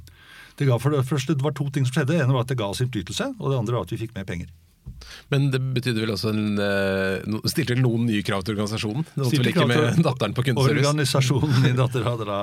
det 0.60 0.66
ga 0.68 0.76
for 0.76 0.92
det 0.92 1.06
første, 1.08 1.32
det 1.36 1.44
var 1.44 1.54
to 1.56 1.70
ting 1.72 1.86
som 1.88 1.94
skjedde. 1.94 2.12
Det 2.12 2.24
ene 2.24 2.34
var 2.36 2.44
at 2.44 2.50
det 2.52 2.58
ga 2.60 2.66
oss 2.68 2.82
innflytelse, 2.84 3.30
og 3.38 3.52
det 3.52 3.58
andre 3.58 3.78
var 3.78 3.86
at 3.86 3.92
vi 3.94 4.00
fikk 4.02 4.12
mer 4.16 4.26
penger. 4.28 4.50
Men 5.32 5.46
det 5.52 5.60
betydde 5.74 6.02
vel 6.02 6.12
også 6.12 6.32
en 6.34 6.58
eh, 6.60 7.22
no- 7.30 7.40
Stilte 7.48 7.76
noen 7.78 8.06
nye 8.08 8.22
krav 8.26 8.42
til 8.44 8.56
organisasjonen? 8.56 9.06
Stilte 9.28 9.52
ikke 9.52 9.66
med 9.70 10.00
datteren 10.04 10.34
på 10.36 10.44
kundeservice? 10.46 10.82
Organisasjonen 10.82 11.62
min 11.64 11.78
datter 11.78 12.04
hadde 12.06 12.26
da 12.28 12.40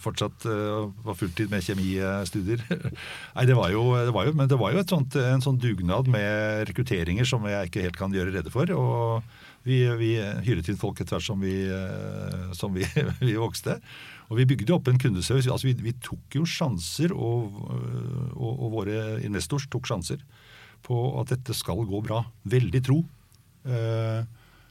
fortsatt 0.00 0.46
uh, 0.48 0.88
var 1.06 1.18
fulltid 1.18 1.52
med 1.52 1.64
kjemistudier. 1.66 2.64
Nei, 3.36 3.44
det 3.48 3.58
var 3.58 3.70
jo, 3.74 3.84
det 4.08 4.14
var 4.16 4.30
jo, 4.30 4.34
men 4.40 4.50
det 4.50 4.58
var 4.60 4.74
jo 4.74 4.86
sånt, 4.90 5.18
en 5.20 5.44
sånn 5.44 5.60
dugnad 5.60 6.10
med 6.10 6.66
rekrutteringer 6.70 7.28
som 7.28 7.46
jeg 7.48 7.70
ikke 7.70 7.84
helt 7.86 8.00
kan 8.00 8.16
gjøre 8.16 8.34
rede 8.38 8.52
for. 8.54 8.72
og 8.74 9.46
vi, 9.66 9.82
vi 10.00 10.14
hyret 10.46 10.70
inn 10.72 10.80
folk 10.80 11.02
etter 11.02 11.18
hvert 11.18 11.26
som 11.26 11.42
vi, 11.44 11.54
eh, 11.68 12.52
som 12.56 12.72
vi, 12.72 12.86
vi 13.26 13.36
vokste. 13.36 13.76
Og 14.30 14.38
vi 14.38 14.46
bygde 14.48 14.72
opp 14.76 14.88
en 14.88 15.00
kundeservice. 15.00 15.50
Altså 15.50 15.68
vi, 15.68 15.76
vi 15.84 15.92
tok 16.00 16.38
jo 16.38 16.46
sjanser, 16.48 17.12
og, 17.12 17.58
og, 18.32 18.52
og 18.54 18.68
våre 18.78 19.02
investors 19.26 19.68
tok 19.70 19.90
sjanser 19.90 20.22
på 20.86 20.98
at 21.20 21.32
dette 21.34 21.56
skal 21.56 21.84
gå 21.88 22.02
bra. 22.04 22.22
Veldig 22.50 22.82
tro. 22.86 23.00
Eh, 23.64 24.20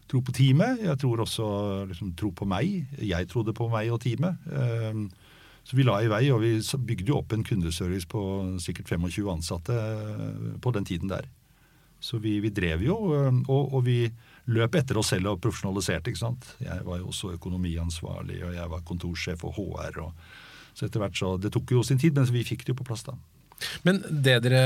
tro 0.10 0.22
på 0.25 0.36
teamet. 0.36 0.84
Jeg 0.86 1.00
tror 1.01 1.25
også 1.25 1.50
liksom, 1.89 2.13
tro 2.18 2.32
på 2.36 2.48
meg. 2.50 2.88
Jeg 2.98 3.30
trodde 3.32 3.56
på 3.58 3.70
meg 3.72 3.92
og 3.94 4.01
teamet. 4.04 4.39
Eh, 4.50 5.04
så 5.63 5.78
vi 5.78 5.86
la 5.86 6.00
i 6.01 6.10
vei, 6.10 6.24
og 6.34 6.42
vi 6.42 6.56
bygde 6.60 7.12
jo 7.12 7.20
opp 7.20 7.36
en 7.36 7.46
kundeservice 7.46 8.10
på 8.10 8.22
sikkert 8.63 8.89
25 8.89 9.28
ansatte 9.30 9.75
eh, 9.75 10.56
på 10.62 10.74
den 10.74 10.88
tiden 10.88 11.12
der. 11.12 11.28
Så 12.00 12.18
vi, 12.24 12.39
vi 12.39 12.50
drev 12.50 12.82
jo, 12.82 12.98
eh, 13.13 13.42
og, 13.46 13.74
og 13.78 13.84
vi 13.86 14.01
løp 14.50 14.80
etter 14.80 14.98
oss 14.98 15.12
selv 15.13 15.34
og 15.34 15.42
profesjonaliserte. 15.44 16.10
ikke 16.10 16.24
sant? 16.24 16.54
Jeg 16.63 16.86
var 16.88 17.01
jo 17.01 17.12
også 17.12 17.36
økonomiansvarlig, 17.36 18.39
og 18.48 18.56
jeg 18.56 18.72
var 18.72 18.86
kontorsjef 18.88 19.46
og 19.46 19.60
HR. 19.60 20.00
Og, 20.08 20.32
så 20.74 20.88
etter 20.88 21.04
hvert 21.04 21.18
så, 21.20 21.36
Det 21.38 21.51
tok 21.54 21.75
jo 21.75 21.84
sin 21.86 22.01
tid, 22.01 22.18
men 22.18 22.25
vi 22.34 22.46
fikk 22.48 22.66
det 22.66 22.74
jo 22.74 22.80
på 22.82 22.88
plass 22.88 23.06
da. 23.06 23.18
Men 23.88 24.01
det 24.10 24.38
dere 24.46 24.63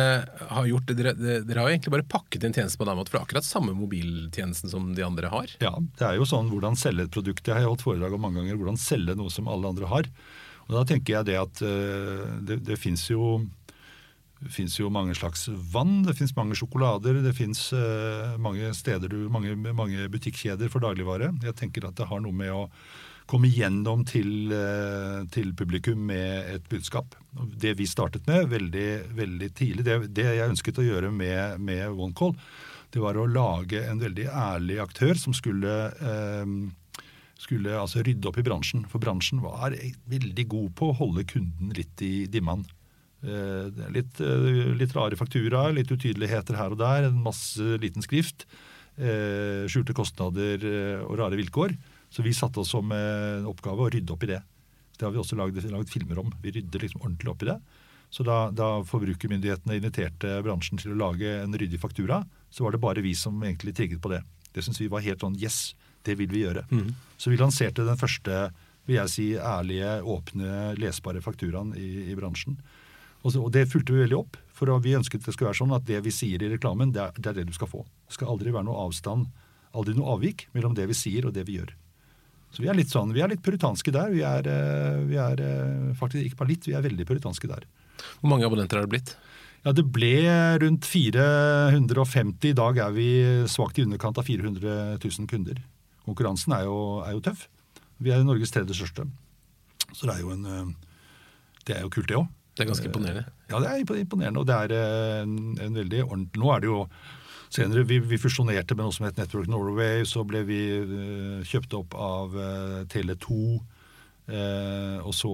har 0.50 0.67
gjort, 0.69 0.93
dere, 0.93 1.13
dere 1.15 1.63
har 1.63 1.71
egentlig 1.71 1.93
bare 1.95 2.07
pakket 2.09 2.45
inn 2.45 2.55
tjenesten 2.55 2.79
på 2.79 2.85
en 2.85 2.91
annen 2.91 3.01
måte, 3.01 3.12
for 3.12 3.19
det 3.19 3.23
er 3.23 3.27
akkurat 3.29 3.47
samme 3.47 3.75
mobiltjenesten 3.77 4.71
som 4.73 4.91
de 4.97 5.05
andre 5.05 5.31
har. 5.33 5.55
Ja, 5.63 5.73
det 6.00 6.07
er 6.07 6.19
jo 6.19 6.29
sånn 6.29 6.51
hvordan 6.51 6.77
selge 6.79 7.07
et 7.07 7.15
produkt. 7.15 7.47
Jeg 7.47 7.57
har 7.57 7.69
holdt 7.69 7.85
foredrag 7.85 8.15
om 8.15 8.25
mange 8.25 8.41
ganger. 8.41 8.59
Hvordan 8.59 8.79
selge 8.81 9.17
noe 9.19 9.33
som 9.33 9.50
alle 9.51 9.73
andre 9.73 9.89
har. 9.91 10.09
Og 10.67 10.77
Da 10.77 10.85
tenker 10.88 11.19
jeg 11.19 11.31
det 11.31 11.41
at 11.41 11.65
uh, 11.65 12.23
det, 12.45 12.62
det 12.67 12.79
fins 12.79 13.09
jo 13.12 13.43
det 14.43 14.51
fins 14.51 14.73
jo 14.75 14.89
mange 14.91 15.13
slags 15.15 15.45
vann, 15.71 16.01
det 16.03 16.17
fins 16.17 16.33
mange 16.35 16.57
sjokolader, 16.59 17.21
det 17.23 17.31
fins 17.38 17.69
uh, 17.71 18.35
mange 18.43 18.73
steder 18.75 19.13
mange, 19.31 19.55
mange 19.55 20.09
butikkjeder 20.12 20.71
for 20.71 20.83
dagligvare. 20.83 21.31
Jeg 21.45 21.55
tenker 21.59 21.88
at 21.88 21.95
det 21.95 22.09
har 22.09 22.19
noe 22.23 22.35
med 22.35 22.51
å 22.51 22.65
komme 23.29 23.49
gjennom 23.51 24.03
til, 24.07 24.51
uh, 24.51 25.23
til 25.33 25.53
publikum 25.57 26.05
med 26.09 26.53
et 26.57 26.69
budskap. 26.71 27.15
Det 27.33 27.73
vi 27.79 27.87
startet 27.89 28.27
med 28.29 28.51
veldig, 28.51 28.89
veldig 29.17 29.49
tidlig, 29.57 29.87
det, 29.87 29.97
det, 30.13 30.27
jeg 30.37 30.53
ønsket 30.53 30.81
å 30.81 30.87
gjøre 30.87 31.11
med, 31.15 31.59
med 31.63 31.87
OneCall, 31.91 32.35
det 32.93 33.01
var 33.01 33.17
å 33.17 33.25
lage 33.25 33.81
en 33.89 34.01
veldig 34.03 34.27
ærlig 34.29 34.77
aktør 34.83 35.17
som 35.17 35.33
skulle 35.33 35.77
eh, 35.97 36.45
skulle 37.43 37.73
altså 37.75 38.03
rydde 38.05 38.29
opp 38.29 38.37
i 38.39 38.45
bransjen. 38.45 38.85
For 38.91 39.01
bransjen 39.03 39.41
var 39.43 39.75
veldig 40.09 40.45
god 40.51 40.69
på 40.77 40.91
å 40.91 40.97
holde 41.01 41.25
kunden 41.27 41.73
litt 41.75 42.03
i 42.05 42.25
dimman. 42.31 42.65
Eh, 43.23 43.71
litt, 43.95 44.19
eh, 44.19 44.75
litt 44.75 44.93
rare 44.95 45.15
fakturaer, 45.15 45.73
litt 45.75 45.91
utydeligheter 45.91 46.57
her 46.59 46.75
og 46.75 46.81
der, 46.81 47.07
en 47.07 47.23
masse 47.23 47.77
liten 47.79 48.03
skrift. 48.03 48.45
Eh, 48.97 49.63
skjulte 49.71 49.95
kostnader 49.95 50.61
og 51.07 51.17
rare 51.17 51.39
vilkår. 51.39 51.73
Så 52.13 52.22
vi 52.22 52.34
satte 52.38 52.62
oss 52.62 52.70
som 52.75 52.91
eh, 52.93 53.46
oppgave 53.50 53.88
å 53.88 53.89
rydde 53.89 54.13
opp 54.13 54.25
i 54.27 54.29
det. 54.36 54.43
Det 54.93 55.08
har 55.08 55.13
vi 55.15 55.22
også 55.22 55.38
laget 55.39 55.89
filmer 55.89 56.20
om. 56.22 56.29
Vi 56.43 56.53
rydder 56.53 56.86
liksom 56.86 57.01
ordentlig 57.01 57.32
opp 57.32 57.46
i 57.46 57.50
det. 57.50 57.58
Så 58.13 58.22
da, 58.27 58.51
da 58.53 58.84
forbrukermyndighetene 58.86 59.79
inviterte 59.79 60.36
bransjen 60.46 60.77
til 60.77 60.93
å 60.93 61.00
lage 61.00 61.32
en 61.41 61.58
ryddig 61.58 61.79
faktura, 61.82 62.22
så 62.53 62.67
var 62.67 62.75
det 62.75 62.84
bare 62.84 63.01
vi 63.01 63.15
som 63.17 63.41
egentlig 63.41 63.74
trigget 63.74 64.03
på 64.03 64.12
det. 64.13 64.22
Det 64.53 64.62
syns 64.62 64.77
vi 64.77 64.91
var 64.93 65.01
helt 65.01 65.25
sånn 65.25 65.39
yes, 65.41 65.74
det 66.05 66.20
vil 66.20 66.29
vi 66.29 66.43
gjøre. 66.43 66.67
Mm. 66.70 66.93
Så 67.17 67.34
vi 67.34 67.41
lanserte 67.41 67.88
den 67.88 67.98
første 67.98 68.46
vil 68.86 69.00
jeg 69.00 69.10
si, 69.10 69.27
ærlige, 69.39 69.98
åpne, 70.05 70.74
lesbare 70.77 71.24
fakturaen 71.25 71.74
i, 71.79 72.12
i 72.12 72.17
bransjen. 72.20 72.60
Og, 73.24 73.32
så, 73.32 73.39
og, 73.39 73.50
det 73.55 73.70
fulgte 73.72 73.96
vi 73.96 74.03
veldig 74.03 74.20
opp. 74.20 74.38
For 74.53 74.70
vi 74.84 74.93
ønsket 74.93 75.25
det 75.25 75.34
skulle 75.34 75.50
være 75.50 75.63
sånn 75.63 75.74
at 75.74 75.88
det 75.88 76.03
vi 76.05 76.13
sier 76.13 76.43
i 76.43 76.51
reklamen, 76.51 76.91
det 76.93 77.01
er, 77.01 77.15
det 77.17 77.32
er 77.32 77.39
det 77.39 77.48
du 77.50 77.55
skal 77.58 77.72
få. 77.72 77.86
Det 78.05 78.20
skal 78.20 78.36
aldri 78.36 78.53
være 78.53 78.67
noe 78.67 78.86
avstand, 78.86 79.32
aldri 79.74 79.96
noe 79.98 80.20
avvik 80.20 80.46
mellom 80.53 80.75
det 80.77 80.86
vi 80.91 80.98
sier 80.98 81.25
og 81.25 81.34
det 81.34 81.48
vi 81.48 81.58
gjør. 81.58 81.74
Så 82.53 82.62
vi 82.62 82.69
er 82.69 82.77
litt 82.77 82.91
sånn, 82.93 83.13
vi 83.15 83.24
er 83.25 83.31
litt 83.31 83.41
puritanske 83.41 83.91
der. 83.93 84.12
Vi 84.13 84.22
er, 84.22 84.45
eh, 84.45 85.00
vi 85.10 85.17
er 85.17 85.39
eh, 85.41 85.93
faktisk 85.98 86.27
ikke 86.27 86.43
bare 86.43 86.51
litt, 86.51 86.67
vi 86.69 86.75
er 86.77 86.86
veldig 86.86 87.07
puritanske 87.10 87.50
der. 87.50 87.65
Hvor 88.22 88.29
mange 88.29 88.45
abonnenter 88.45 88.77
har 88.77 88.86
det 88.86 88.93
blitt? 88.93 89.15
Ja, 89.63 89.72
Det 89.72 89.86
ble 89.95 90.13
rundt 90.62 90.86
450. 90.86 92.51
I 92.51 92.53
dag 92.53 92.77
er 92.77 92.91
vi 92.93 93.07
svakt 93.50 93.79
i 93.79 93.86
underkant 93.88 94.19
av 94.19 94.27
400 94.27 95.00
000 95.01 95.29
kunder. 95.31 95.63
Konkurransen 96.05 96.53
er 96.53 96.67
jo, 96.67 97.01
er 97.01 97.15
jo, 97.15 97.24
tøff. 97.24 97.48
Vi 98.03 98.12
er 98.12 98.24
Norges 98.27 98.51
tredje 98.51 98.75
største. 98.75 99.07
Så 99.93 100.05
det 100.05 100.17
er 100.17 100.22
jo 100.22 100.33
en 100.36 100.45
eh, 100.45 100.74
Det 101.65 101.77
er 101.77 101.81
jo 101.88 101.89
kult, 101.89 102.10
det 102.12 102.19
òg. 102.19 102.27
Det 102.53 102.65
er 102.65 102.69
ganske 102.69 102.86
imponerende. 102.86 103.25
Ja, 103.50 103.60
det 103.63 103.69
er 103.72 104.00
imponerende. 104.03 104.39
Og 104.43 104.45
det 104.45 104.53
er 104.53 105.24
en, 105.24 105.55
en 105.57 105.74
veldig 105.74 106.03
ordentlig 106.03 106.43
Nå 106.43 106.51
er 106.53 106.60
det 106.62 106.69
jo 106.69 106.81
senere 107.53 107.86
Vi, 107.88 108.00
vi 108.01 108.19
fusjonerte 108.22 108.75
med 108.75 108.88
noe 108.88 108.95
som 108.95 109.07
het 109.07 109.19
Network 109.22 109.50
Norway. 109.51 110.03
Så 110.10 110.25
ble 110.27 110.43
vi 110.48 110.60
uh, 110.81 111.39
kjøpt 111.48 111.77
opp 111.77 111.98
av 111.98 112.36
uh, 112.38 112.81
Tele2. 112.91 113.39
Uh, 114.24 115.00
og 115.03 115.12
så 115.15 115.33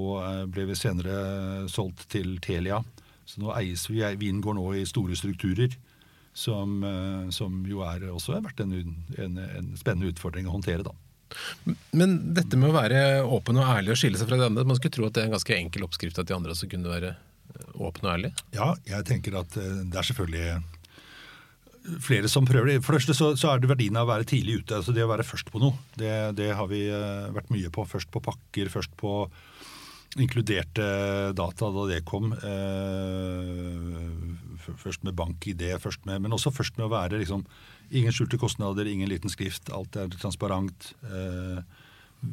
ble 0.50 0.66
vi 0.72 0.78
senere 0.78 1.68
solgt 1.70 2.08
til 2.12 2.38
Telia. 2.44 2.82
Så 3.30 3.44
nå 3.44 3.54
eies 3.54 3.86
vi 3.90 4.02
Vi 4.18 4.32
inngår 4.34 4.58
nå 4.58 4.66
i 4.80 4.88
store 4.90 5.18
strukturer. 5.18 5.78
Som, 6.40 6.84
eh, 6.86 7.30
som 7.36 7.66
jo 7.68 7.82
er 7.84 8.06
også 8.08 8.36
har 8.36 8.44
vært 8.46 8.62
en, 8.64 8.72
en, 9.18 9.40
en, 9.44 9.72
spennende 9.76 10.12
utfordring 10.14 10.46
å 10.48 10.54
håndtere. 10.54 10.86
da. 10.86 10.94
Men 11.92 12.14
dette 12.38 12.56
med 12.56 12.70
å 12.70 12.78
være 12.78 13.02
åpen 13.26 13.60
og 13.60 13.68
ærlig 13.68 13.92
og 13.92 14.00
skille 14.00 14.22
seg 14.22 14.30
fra 14.30 14.38
de 14.40 14.46
andre, 14.48 14.64
man 14.64 14.78
skulle 14.78 14.94
tro 14.96 15.08
at 15.10 15.18
det 15.18 15.26
er 15.26 15.28
en 15.28 15.36
ganske 15.36 15.58
enkel 15.58 15.84
oppskrift 15.90 16.22
at 16.22 16.30
de 16.30 16.38
andre 16.38 16.54
også 16.54 16.70
kunne 16.72 16.94
være 16.94 17.12
eh, 17.12 17.74
åpne 17.76 18.08
og 18.08 18.14
ærlige? 18.14 18.46
Ja, 18.56 18.70
jeg 18.88 19.08
tenker 19.10 19.42
at 19.42 19.58
eh, 19.60 19.82
det 19.90 20.00
er 20.00 20.10
selvfølgelig 20.12 20.46
flere 22.04 22.30
som 22.32 22.48
prøver 22.48 22.74
det. 22.74 22.80
For 22.86 22.96
det 22.96 23.02
første 23.02 23.36
så, 23.38 23.52
er 23.52 23.62
det 23.62 23.72
verdien 23.72 23.98
av 24.00 24.08
å 24.08 24.14
være 24.14 24.28
tidlig 24.30 24.62
ute. 24.62 24.80
altså 24.80 24.96
Det 24.96 25.06
å 25.06 25.12
være 25.12 25.28
først 25.28 25.52
på 25.54 25.62
noe. 25.64 25.78
Det, 25.98 26.12
det 26.38 26.52
har 26.56 26.70
vi 26.72 26.86
vært 27.36 27.54
mye 27.54 27.72
på. 27.74 27.88
Først 27.90 28.12
på 28.14 28.24
pakker, 28.24 28.72
først 28.74 28.96
på 29.00 29.14
inkluderte 30.18 30.86
data 31.38 31.70
da 31.70 31.86
det 31.90 32.04
kom. 32.08 32.32
først 34.80 35.04
med 35.04 35.14
bank-ID, 35.18 35.66
men 36.18 36.34
også 36.34 36.54
først 36.54 36.78
med 36.78 36.88
å 36.88 36.94
være 36.94 37.20
liksom, 37.22 37.46
ingen 37.92 38.14
skjulte 38.14 38.40
kostnader, 38.42 38.88
ingen 38.88 39.10
liten 39.10 39.30
skrift. 39.30 39.70
Alt 39.74 39.96
er 39.96 40.10
transparent. 40.10 40.94
Eh, 41.04 41.62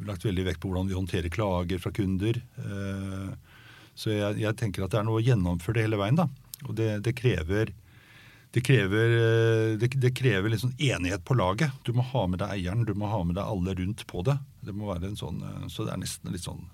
lagt 0.06 0.24
veldig 0.24 0.46
vekt 0.48 0.60
på 0.60 0.70
hvordan 0.70 0.88
vi 0.88 0.96
håndterer 0.96 1.32
klager 1.32 1.80
fra 1.82 1.92
kunder. 1.94 2.40
Eh, 2.40 3.30
så 3.96 4.12
jeg, 4.12 4.40
jeg, 4.42 4.56
tenker 4.56 4.84
at 4.84 4.92
det 4.92 5.00
er 5.00 5.08
noe 5.08 5.20
å 5.20 5.24
gjennomføre 5.24 5.78
det 5.78 5.86
hele 5.88 6.00
veien. 6.00 6.18
da. 6.18 6.28
Og 6.66 6.76
det, 6.76 6.90
det 7.04 7.16
krever 7.16 7.72
det 8.56 8.62
krever, 8.64 9.10
det, 9.76 9.90
det 10.00 10.14
krever 10.16 10.48
liksom 10.48 10.72
enighet 10.80 11.20
på 11.28 11.36
laget. 11.36 11.74
Du 11.84 11.92
må 11.92 12.04
ha 12.08 12.22
med 12.30 12.40
deg 12.40 12.54
eieren, 12.54 12.86
du 12.88 12.94
må 12.96 13.10
ha 13.12 13.20
med 13.26 13.36
deg 13.36 13.44
alle 13.44 13.74
rundt 13.76 14.06
på 14.08 14.24
det. 14.24 14.38
Det 14.64 14.72
må 14.72 14.88
være 14.88 15.10
en 15.10 15.20
sånn, 15.20 15.42
Så 15.68 15.84
det 15.84 15.92
er 15.92 16.00
nesten 16.00 16.32
litt 16.32 16.46
sånn 16.46 16.64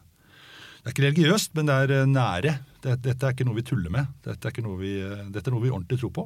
det 0.83 0.91
er 0.91 0.95
ikke 0.97 1.03
religiøst, 1.05 1.53
men 1.55 1.69
det 1.69 1.75
er 1.79 1.93
eh, 1.95 2.09
nære. 2.11 2.53
Dette 2.83 3.15
er 3.15 3.31
ikke 3.31 3.45
noe 3.47 3.55
vi 3.55 3.63
tuller 3.63 3.93
med. 3.95 4.09
Dette 4.25 4.51
er, 4.51 4.71
vi, 4.81 4.97
eh, 4.99 5.29
dette 5.31 5.47
er 5.47 5.55
noe 5.55 5.63
vi 5.63 5.71
ordentlig 5.71 6.01
tror 6.01 6.11
på. 6.17 6.25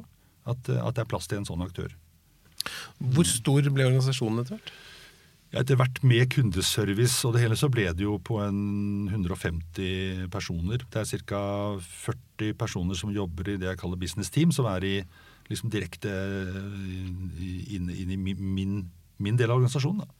At, 0.49 0.71
eh, 0.73 0.81
at, 0.81 0.95
det 0.97 1.03
er 1.03 1.09
plass 1.11 1.29
til 1.29 1.43
en 1.43 1.45
sånn 1.45 1.61
aktør. 1.61 1.93
Hvor 2.97 3.27
stor 3.29 3.69
ble 3.69 3.85
organisasjonen 3.85 4.41
etter 4.41 4.57
hvert? 4.57 4.71
Ja, 5.53 5.61
etter 5.61 5.77
hvert 5.79 6.01
med 6.01 6.25
kundeservice 6.33 7.21
og 7.27 7.35
det 7.35 7.43
hele 7.45 7.55
så 7.55 7.69
ble 7.71 7.85
det 7.95 8.03
jo 8.03 8.17
på 8.17 8.41
en 8.43 9.05
150 9.13 10.25
personer. 10.33 10.81
Det 10.89 11.05
er 11.05 11.21
ca. 11.29 11.43
40 11.77 12.57
personer 12.57 12.97
som 12.97 13.13
jobber 13.13 13.53
i 13.53 13.59
det 13.61 13.69
jeg 13.69 13.79
kaller 13.79 14.01
business 14.01 14.33
team, 14.33 14.49
som 14.51 14.65
er 14.73 14.89
i 14.89 14.95
liksom 15.49 15.71
direkte 15.73 16.11
inn, 17.73 17.89
inn 17.89 18.13
i 18.13 18.17
min, 18.19 18.85
min, 19.17 19.39
del 19.39 19.51
av 19.51 19.59
organisasjonen. 19.59 20.05
Da 20.05 20.17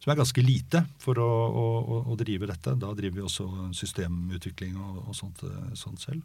som 0.00 0.12
er 0.12 0.20
ganske 0.20 0.42
lite 0.44 0.84
for 1.00 1.20
å, 1.20 1.28
å, 1.28 1.96
å, 2.08 2.18
drive 2.18 2.48
dette. 2.48 2.72
Da 2.80 2.92
driver 2.96 3.20
vi 3.20 3.26
også 3.26 3.46
systemutvikling 3.76 4.78
og, 4.80 5.02
og 5.10 5.16
sånt, 5.16 5.42
eh, 5.44 5.72
sånt, 5.76 6.00
selv. 6.00 6.22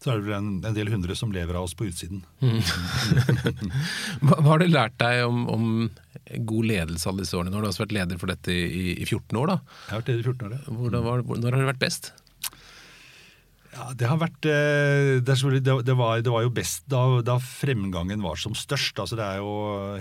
Så 0.00 0.10
er 0.10 0.18
det 0.18 0.26
vel 0.26 0.38
en, 0.38 0.50
en, 0.64 0.74
del 0.74 0.90
hundre 0.90 1.14
som 1.14 1.32
lever 1.32 1.54
av 1.54 1.68
oss 1.68 1.76
på 1.76 1.86
utsiden. 1.86 2.24
Mm. 2.40 2.58
hva, 4.24 4.38
hva, 4.40 4.48
har 4.48 4.62
du 4.62 4.70
lært 4.70 4.96
deg 4.98 5.22
om, 5.28 5.44
om, 5.52 5.68
god 6.48 6.70
ledelse 6.72 7.10
alle 7.10 7.26
disse 7.26 7.36
årene? 7.38 7.52
Nå 7.52 7.60
har 7.60 7.68
du 7.68 7.70
også 7.70 7.84
vært 7.84 7.98
leder 8.00 8.18
for 8.22 8.32
dette 8.32 8.54
i, 8.54 8.96
i 8.96 9.06
14 9.06 9.38
år. 9.38 9.52
da. 9.52 9.76
Jeg 9.84 9.92
har 9.92 10.02
vært 10.02 10.10
leder 10.10 10.24
i 10.24 10.28
14 10.32 10.48
år, 10.48 10.56
ja. 10.56 10.78
Hvordan, 10.80 11.06
var, 11.06 11.24
når 11.28 11.50
har 11.52 11.62
det 11.62 11.70
vært 11.74 11.84
best? 11.84 12.12
Ja, 13.80 13.94
Det 13.96 14.08
har 14.10 14.18
vært 14.20 14.46
eh, 14.50 15.22
det, 15.24 15.36
var, 15.96 16.20
det 16.20 16.32
var, 16.32 16.44
jo 16.44 16.52
best 16.52 16.84
da, 16.90 17.00
da, 17.24 17.38
fremgangen 17.40 18.20
var 18.24 18.36
som 18.40 18.52
størst. 18.56 18.98
Altså 19.00 19.16
det 19.16 19.24
er 19.24 19.40
jo, 19.40 19.52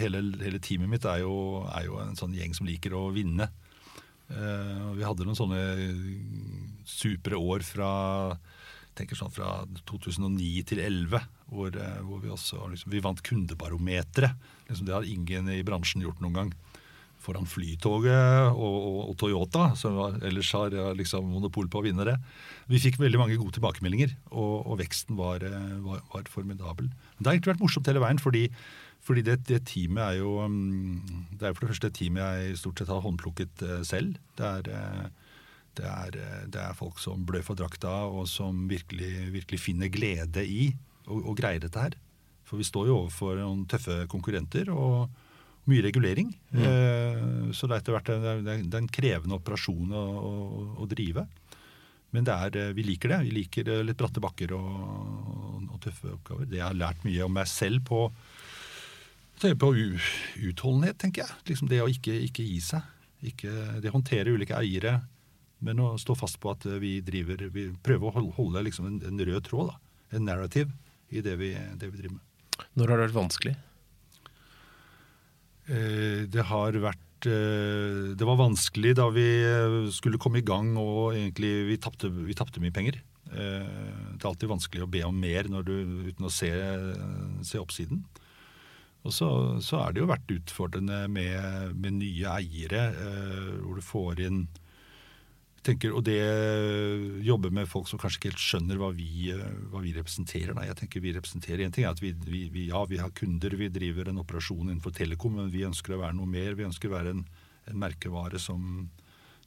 hele, 0.02 0.24
hele 0.44 0.60
teamet 0.64 0.92
mitt 0.92 1.08
er 1.08 1.24
jo, 1.24 1.64
er 1.72 1.88
jo, 1.88 2.00
en 2.04 2.18
sånn 2.20 2.36
gjeng 2.36 2.56
som 2.58 2.68
liker 2.68 2.98
å 2.98 3.08
vinne. 3.16 3.48
Uh, 4.30 4.92
vi 4.94 5.06
hadde 5.08 5.26
noen 5.26 5.38
sånne 5.38 5.62
supre 6.86 7.40
år 7.40 7.64
fra 7.66 7.92
tenker 9.00 9.16
sånn 9.16 9.32
fra 9.32 9.62
2009 9.88 10.66
til 10.68 10.82
2011, 10.82 11.28
hvor, 11.54 11.72
eh, 11.72 12.00
hvor 12.04 12.20
vi 12.20 12.34
også 12.34 12.66
liksom, 12.74 12.92
vi 12.92 13.00
vant 13.00 13.22
kundebarometeret. 13.24 14.50
Liksom, 14.68 14.90
det 14.90 14.98
har 14.98 15.08
ingen 15.08 15.48
i 15.54 15.64
bransjen 15.64 16.04
gjort 16.04 16.20
noen 16.20 16.36
gang 16.36 16.52
foran 17.30 17.50
Flytoget 17.50 18.50
og, 18.56 18.78
og, 18.90 19.00
og 19.12 19.16
Toyota, 19.22 19.70
som 19.78 20.00
ellers 20.26 20.50
har 20.56 20.74
liksom 20.98 21.30
monopol 21.30 21.70
på 21.70 21.82
å 21.82 21.86
vinne 21.86 22.08
det. 22.08 22.18
Vi 22.72 22.82
fikk 22.82 23.00
veldig 23.02 23.22
mange 23.22 23.38
gode 23.40 23.58
tilbakemeldinger, 23.60 24.16
og, 24.32 24.66
og 24.66 24.80
veksten 24.82 25.20
var, 25.20 25.46
eh, 25.46 25.78
var, 25.86 26.02
var, 26.14 26.30
formidabel. 26.34 26.90
Det 27.20 27.28
har 27.28 27.36
egentlig 27.36 27.54
vært 27.54 27.64
morsomt 27.66 27.90
hele 27.90 28.04
veien, 28.04 28.22
fordi, 28.22 28.44
fordi 29.06 29.26
det, 29.30 29.40
det, 29.50 29.62
teamet 29.70 30.04
er 30.06 30.20
jo 30.20 30.36
mm, 30.50 31.24
Det 31.38 31.48
er 31.48 31.56
for 31.56 31.66
det 31.66 31.72
første 31.74 31.92
et 31.92 31.98
team 32.00 32.20
jeg 32.20 32.60
stort 32.60 32.82
sett 32.82 32.92
har 32.92 33.06
håndplukket 33.06 33.66
eh, 33.68 33.80
selv. 33.88 34.20
Det 34.40 34.50
er, 34.50 34.74
eh, 34.74 35.32
det 35.80 35.88
er, 35.88 36.20
det 36.52 36.62
er 36.66 36.78
folk 36.78 37.00
som 37.02 37.24
blør 37.28 37.46
for 37.46 37.60
drakta, 37.60 38.02
og 38.10 38.28
som 38.28 38.66
virkelig, 38.72 39.30
virkelig 39.38 39.64
finner 39.70 39.94
glede 39.94 40.44
i 40.44 40.72
å 41.10 41.34
greie 41.34 41.62
dette 41.62 41.82
her. 41.82 41.96
For 42.46 42.60
vi 42.60 42.66
står 42.66 42.90
jo 42.90 42.98
overfor 43.04 43.38
noen 43.38 43.64
tøffe 43.70 44.04
konkurrenter. 44.10 44.70
og 44.74 45.10
mye 45.70 45.84
regulering. 45.86 46.32
Mm. 46.52 46.64
Eh, 46.66 47.52
så 47.56 47.68
det 47.68 47.78
er 47.78 47.84
etter 47.84 47.96
hvert 47.96 48.12
en, 48.14 48.46
det 48.46 48.58
er 48.74 48.82
en 48.82 48.92
krevende 48.92 49.38
operasjon 49.38 49.94
å, 49.96 50.06
å, 50.30 50.34
å 50.84 50.90
drive. 50.90 51.26
Men 52.16 52.30
er, 52.34 52.56
eh, 52.58 52.72
vi 52.78 52.86
liker 52.88 53.14
det. 53.14 53.20
Vi 53.28 53.36
liker 53.38 53.70
eh, 53.70 53.84
litt 53.86 54.00
bratte 54.00 54.24
bakker 54.24 54.56
og, 54.58 54.70
og, 54.70 55.68
og 55.70 55.78
tøffe 55.84 56.14
oppgaver. 56.16 56.50
Det 56.50 56.60
jeg 56.60 56.66
har 56.66 56.80
lært 56.80 57.06
mye 57.06 57.28
om 57.28 57.36
meg 57.38 57.50
selv 57.52 57.84
på, 57.90 58.08
på 59.40 59.72
utholdenhet, 59.76 60.98
tenker 61.02 61.26
jeg. 61.26 61.40
Liksom 61.52 61.70
det 61.72 61.84
å 61.84 61.90
ikke, 61.92 62.18
ikke 62.30 62.48
gi 62.48 62.60
seg. 62.72 62.96
Ikke, 63.30 63.54
det 63.84 63.92
å 63.92 63.98
håndtere 63.98 64.34
ulike 64.34 64.58
eiere. 64.58 65.00
Men 65.66 65.82
å 65.84 65.94
stå 66.00 66.16
fast 66.16 66.40
på 66.40 66.54
at 66.54 66.64
vi 66.80 67.02
driver 67.04 67.42
Vi 67.52 67.66
prøver 67.84 68.08
å 68.08 68.30
holde 68.38 68.62
liksom 68.64 68.86
en, 68.88 69.02
en, 69.04 69.26
rød 69.28 69.44
tråd, 69.50 69.74
da. 69.74 70.16
En 70.16 70.24
narrative 70.26 70.72
i 71.14 71.22
det 71.26 71.36
vi, 71.38 71.52
det 71.54 71.90
vi 71.92 72.00
driver 72.00 72.16
med. 72.16 72.26
Når 72.80 72.92
har 72.92 73.00
det 73.00 73.10
vært 73.10 73.18
vanskelig? 73.18 73.58
Eh, 75.70 76.26
det 76.32 76.46
har 76.50 76.78
vært 76.82 77.28
eh, 77.30 78.16
Det 78.18 78.26
var 78.26 78.40
vanskelig 78.40 78.96
da 78.98 79.06
vi 79.14 79.28
eh, 79.46 79.78
skulle 79.94 80.22
komme 80.22 80.42
i 80.42 80.46
gang 80.46 80.74
og 80.82 81.14
egentlig 81.14 81.52
vi 81.70 81.78
tapte, 81.78 82.10
mye 82.62 82.74
penger. 82.74 83.02
Det 83.30 84.24
er 84.24 84.26
alltid 84.26 84.50
vanskelig 84.50 84.82
å 84.82 84.90
be 84.90 85.04
om 85.06 85.20
mer 85.22 85.46
du, 85.62 85.76
uten 86.10 86.26
å 86.26 86.32
se, 86.34 86.50
se 87.46 87.60
oppsiden. 87.62 88.00
Og 89.06 89.14
så, 89.14 89.28
så, 89.62 89.84
er 89.84 89.94
det 89.94 90.02
jo 90.02 90.08
vært 90.10 90.34
utfordrende 90.34 91.04
med, 91.14 91.76
med 91.78 92.00
nye 92.00 92.32
eiere, 92.40 92.88
hvor 93.62 93.78
du 93.78 93.86
får 93.86 94.24
inn 94.26 94.42
tenker, 95.70 95.94
og 95.96 96.04
det 96.08 96.20
jobber 97.26 97.54
med 97.54 97.70
folk 97.70 97.90
som 97.90 98.00
kanskje 98.02 98.20
ikke 98.20 98.32
helt 98.32 98.44
skjønner 98.44 98.80
hva 98.82 98.90
vi, 98.96 99.30
hva 99.72 99.82
vi 99.84 99.94
representerer. 99.96 100.54
Da. 100.58 100.66
Jeg 100.68 100.80
tenker 100.82 101.04
vi 101.04 101.14
representerer 101.16 101.66
En 101.66 101.76
ting 101.76 101.88
er 101.88 101.94
at 101.94 102.02
vi, 102.04 102.14
vi, 102.26 102.44
vi, 102.54 102.68
ja, 102.72 102.84
vi 102.90 103.00
har 103.02 103.14
kunder, 103.16 103.56
vi 103.60 103.72
driver 103.74 104.10
en 104.10 104.22
operasjon 104.24 104.68
innenfor 104.68 104.96
Telekom, 104.98 105.38
men 105.40 105.54
vi 105.54 105.66
ønsker 105.68 105.96
å 105.96 106.02
være 106.04 106.18
noe 106.18 106.30
mer. 106.30 106.58
Vi 106.60 106.68
ønsker 106.68 106.92
å 106.92 106.98
være 106.98 107.16
en, 107.16 107.24
en 107.70 107.80
merkevare 107.86 108.42
som, 108.42 108.90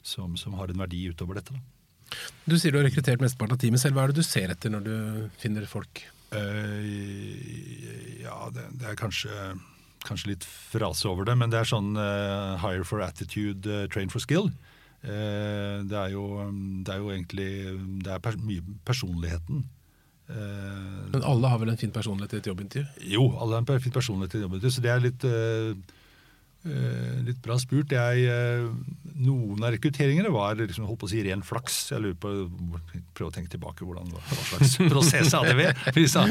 som, 0.01 0.37
som, 0.39 0.57
har 0.59 0.73
en 0.73 0.83
verdi 0.85 1.05
utover 1.11 1.39
dette. 1.39 1.55
Da. 1.55 2.17
Du 2.45 2.57
sier 2.57 2.73
du 2.73 2.79
har 2.81 2.87
rekruttert 2.87 3.23
mesteparten 3.23 3.57
av 3.57 3.61
teamet 3.61 3.83
selv. 3.83 3.97
Hva 3.97 4.07
er 4.07 4.13
det 4.13 4.21
du 4.21 4.27
ser 4.27 4.53
etter 4.53 4.73
når 4.73 4.87
du 4.87 4.95
finner 5.41 5.67
folk? 5.69 6.05
Uh, 6.33 6.81
ja, 8.23 8.39
det, 8.53 8.65
det 8.81 8.89
er 8.89 8.99
kanskje 8.99 9.53
kanskje 10.03 10.33
litt 10.33 10.45
frase 10.45 11.07
over 11.09 11.27
det, 11.27 11.35
men 11.39 11.51
det 11.51 11.61
er 11.61 11.69
sånn 11.69 11.93
uh, 11.95 12.59
hire 12.59 12.85
for 12.87 13.03
attitude, 13.05 13.63
uh, 13.69 13.87
train 13.91 14.11
for 14.11 14.23
skill. 14.23 14.49
Eh, 15.03 15.77
det 15.83 15.97
er, 15.99 16.11
jo, 16.15 16.25
det 16.87 16.93
er 16.93 17.01
jo 17.01 17.09
egentlig 17.11 17.47
Det 18.05 18.11
er 18.13 18.21
pers 18.23 18.37
mye 18.39 18.63
personligheten. 18.87 19.65
Eh, 20.31 21.09
Men 21.11 21.25
alle 21.27 21.49
har 21.51 21.59
vel 21.59 21.73
en 21.73 21.81
fin 21.81 21.91
personlighet 21.91 22.37
i 22.37 22.39
et 22.39 22.47
jobbintervju? 22.47 23.09
Jo, 23.11 23.25
alle 23.43 23.59
har 23.59 23.65
en 23.67 23.83
fin 23.83 23.91
personlighet 23.91 24.37
i 24.37 24.39
et 24.39 24.45
jobbintervju, 24.47 24.71
så 24.77 24.83
det 24.85 24.93
er 24.93 25.03
litt, 25.03 25.25
litt 27.27 27.41
bra 27.43 27.57
spurt. 27.59 27.91
Jeg, 27.91 28.69
noen 29.19 29.59
av 29.67 29.73
rekrutteringene 29.75 30.31
var 30.31 30.55
liksom, 30.61 30.85
holdt 30.87 31.01
på 31.01 31.09
å 31.09 31.11
si 31.11 31.19
ren 31.27 31.43
flaks. 31.43 31.81
Jeg 31.91 31.99
lurer 32.05 32.15
på, 32.23 32.31
Prøv 33.13 33.27
å 33.27 33.33
tenke 33.35 33.51
tilbake 33.51 33.83
hvordan, 33.83 34.07
hva 34.15 34.45
slags 34.47 34.77
prosess 34.93 35.35
hadde 35.35 35.57
vi? 35.59 35.67
Vi 35.99 36.05
sa 36.07 36.23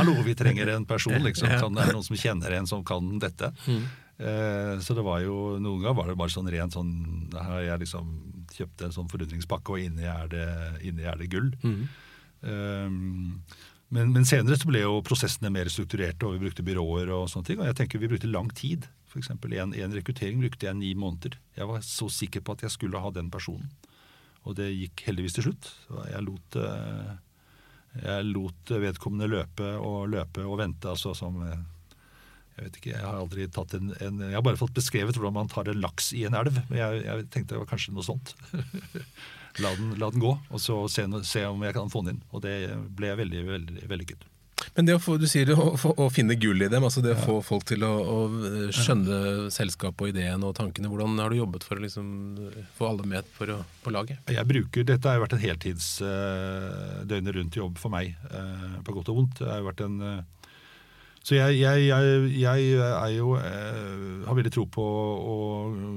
hallo, 0.00 0.16
vi 0.26 0.34
trenger 0.36 0.74
en 0.74 0.84
person. 0.88 1.14
Liksom. 1.22 1.46
Kan 1.62 1.78
det 1.78 1.86
er 1.86 1.94
noen 1.94 2.04
som 2.10 2.18
kjenner 2.18 2.58
en 2.58 2.66
som 2.66 2.82
kan 2.84 3.14
dette? 3.22 3.52
Mm. 3.70 3.86
Eh, 4.16 4.74
så 4.80 4.96
det 4.96 5.04
var 5.04 5.20
jo 5.20 5.58
noen 5.60 5.82
ganger 5.82 5.98
var 5.98 6.08
det 6.08 6.16
bare 6.16 6.32
sånn 6.32 6.48
rent 6.48 6.72
sånn 6.72 6.92
jeg 7.36 7.80
liksom 7.82 8.12
kjøpt 8.56 8.86
en 8.86 8.94
sånn 8.94 9.08
forundringspakke, 9.12 9.74
og 9.74 9.82
inni 9.82 10.06
er 10.08 10.28
det, 10.32 10.46
inni 10.88 11.04
er 11.04 11.18
det 11.20 11.30
gull. 11.32 11.50
Mm. 11.66 11.80
Um, 12.46 13.42
men, 13.92 14.12
men, 14.14 14.24
senere 14.28 14.56
så 14.58 14.68
ble 14.70 14.84
jo 14.84 15.02
prosessene 15.06 15.50
mer 15.52 15.68
strukturerte, 15.72 16.26
og 16.26 16.36
vi 16.36 16.46
brukte 16.46 16.64
byråer 16.66 17.12
og 17.14 17.26
sånne 17.30 17.50
ting. 17.50 17.60
Og 17.60 17.68
jeg 17.68 17.78
tenker 17.80 18.02
vi 18.02 18.10
brukte 18.10 18.30
lang 18.30 18.48
tid. 18.56 18.88
F.eks. 19.06 19.26
eksempel 19.26 19.56
en, 19.58 19.74
en 19.76 19.98
rekruttering 19.98 20.40
brukte 20.42 20.68
jeg 20.68 20.78
ni 20.78 20.94
måneder. 20.98 21.36
Jeg 21.58 21.68
var 21.68 21.84
så 21.84 22.08
sikker 22.12 22.42
på 22.46 22.56
at 22.56 22.66
jeg 22.66 22.74
skulle 22.74 23.02
ha 23.02 23.12
den 23.14 23.28
personen. 23.34 23.68
Og 24.46 24.56
det 24.58 24.70
gikk 24.72 25.08
heldigvis 25.08 25.36
til 25.38 25.48
slutt. 25.48 25.70
Jeg 26.06 26.22
lot, 26.22 26.58
jeg 27.98 28.26
lot 28.30 28.74
vedkommende 28.86 29.30
løpe 29.30 29.72
og 29.82 30.06
løpe 30.12 30.44
og 30.46 30.60
vente, 30.62 30.90
altså 30.92 31.14
som 31.18 31.40
jeg 32.56 32.64
vet 32.64 32.76
ikke, 32.80 32.92
jeg 32.94 33.04
har 33.04 33.18
aldri 33.20 33.46
tatt 33.52 33.74
en, 33.76 33.90
en, 34.00 34.20
jeg 34.24 34.36
har 34.38 34.44
bare 34.44 34.56
fått 34.56 34.76
beskrevet 34.76 35.18
hvordan 35.18 35.34
man 35.36 35.50
tar 35.52 35.68
en 35.68 35.82
laks 35.82 36.12
i 36.16 36.24
en 36.24 36.36
elv. 36.38 36.56
Men 36.70 36.78
jeg, 36.80 37.02
jeg 37.04 37.26
tenkte 37.34 37.54
det 37.54 37.60
var 37.60 37.68
kanskje 37.68 37.92
noe 37.92 38.06
sånt. 38.06 38.32
la, 39.60 39.74
den, 39.76 39.92
la, 40.00 40.08
den, 40.14 40.22
gå, 40.24 40.32
og 40.48 40.62
så 40.62 40.78
se, 40.88 41.04
se, 41.28 41.44
om 41.48 41.66
jeg 41.66 41.76
kan 41.76 41.92
få 41.92 42.00
den 42.06 42.16
inn. 42.16 42.24
Og 42.32 42.40
det 42.46 42.56
ble 42.96 43.12
veldig 43.20 43.44
veldig 43.50 43.90
vellykket. 43.92 44.24
Men 44.76 44.88
det 44.88 44.96
å 44.96 45.00
få, 45.00 45.14
du 45.20 45.26
sier 45.28 45.48
det, 45.48 45.54
å, 45.56 45.74
å, 45.76 46.06
finne 46.12 46.34
gull 46.40 46.64
i 46.64 46.68
dem, 46.72 46.84
altså 46.84 47.02
det 47.04 47.12
å 47.12 47.16
ja. 47.16 47.24
få 47.28 47.36
folk 47.44 47.66
til 47.68 47.84
å, 47.86 47.92
å 47.92 48.16
skjønne 48.74 49.18
ja. 49.20 49.34
selskapet 49.52 50.04
og 50.04 50.12
ideen 50.14 50.44
og 50.48 50.54
tankene. 50.56 50.88
Hvordan 50.92 51.20
har 51.20 51.32
du 51.32 51.38
jobbet 51.38 51.64
for 51.68 51.76
å 51.76 51.84
liksom 51.84 52.08
få 52.78 52.88
alle 52.88 53.06
med 53.08 53.28
for 53.36 53.52
å, 53.52 53.58
på 53.84 53.92
laget? 53.94 54.24
Jeg 54.32 54.48
bruker, 54.48 54.86
Dette 54.88 55.08
har 55.08 55.20
jo 55.20 55.26
vært 55.26 55.36
en 55.36 55.44
heltids 55.44 55.90
uh, 56.04 57.04
døgnet 57.08 57.36
rundt 57.36 57.60
jobb 57.60 57.76
for 57.80 57.92
meg, 57.92 58.16
uh, 58.32 58.80
på 58.84 58.96
godt 58.96 59.12
og 59.12 59.20
vondt. 59.20 59.42
Det 59.42 59.52
har 59.52 59.62
jo 59.62 59.68
vært 59.68 59.84
en 59.86 60.00
uh, 60.02 60.16
så 61.26 61.34
jeg, 61.34 61.56
jeg, 61.58 61.86
jeg, 62.38 62.66
jeg 62.70 63.14
jo, 63.16 63.32
eh, 63.34 64.26
har 64.28 64.36
veldig 64.38 64.52
tro 64.54 64.62
på 64.70 64.82
å, 64.86 65.38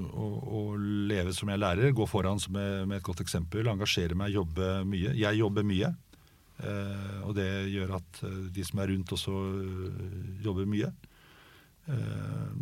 å, 0.10 0.30
å, 0.58 0.62
leve 1.06 1.36
som 1.38 1.52
jeg 1.54 1.62
lærer, 1.62 1.94
gå 1.94 2.08
foran 2.10 2.42
med, 2.50 2.88
med, 2.90 2.96
et 2.98 3.06
godt 3.06 3.22
eksempel, 3.22 3.70
engasjere 3.70 4.18
meg, 4.18 4.34
jobbe 4.34 4.80
mye. 4.90 5.14
Jeg 5.20 5.38
jobber 5.38 5.68
mye. 5.70 5.92
Eh, 6.66 7.20
og 7.28 7.36
det 7.38 7.46
gjør 7.70 7.94
at 8.00 8.24
eh, 8.26 8.40
de 8.56 8.66
som 8.66 8.82
er 8.82 8.90
rundt, 8.90 9.14
også 9.20 9.36
eh, 9.60 10.10
jobber 10.48 10.66
mye. 10.74 10.90
Eh, 11.94 12.58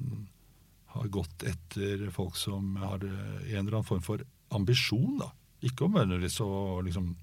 har 0.97 1.13
gått 1.13 1.47
etter 1.47 2.03
folk 2.11 2.35
som 2.35 2.75
har 2.83 2.99
en 2.99 3.61
eller 3.61 3.77
annen 3.77 3.87
form 3.87 4.03
for 4.03 4.27
ambisjon. 4.59 5.21
da. 5.23 5.31
Ikke 5.63 5.87
om 5.87 5.95
nødvendigvis 5.95 6.41
å 6.43 6.81
liksom 6.83 7.13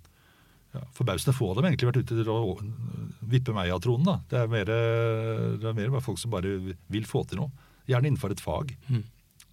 ja, 0.74 0.84
Forbausende 0.96 1.36
få 1.36 1.52
av 1.52 1.60
dem 1.60 1.70
egentlig 1.70 1.90
vært 1.90 2.02
ute 2.02 2.18
til 2.18 2.30
å 2.32 2.38
vippe 3.30 3.54
meg 3.56 3.72
av 3.74 3.82
tronen. 3.84 4.06
da. 4.08 4.16
Det 4.30 4.42
er, 4.42 4.52
mer, 4.52 4.70
det 5.62 5.70
er 5.70 5.76
mer 5.78 6.04
folk 6.04 6.20
som 6.20 6.34
bare 6.34 6.58
vil 6.92 7.08
få 7.08 7.24
til 7.30 7.44
noe. 7.44 7.68
Gjerne 7.88 8.10
innenfor 8.10 8.32
et 8.32 8.42
fag. 8.42 8.72
Mm. 8.88 9.04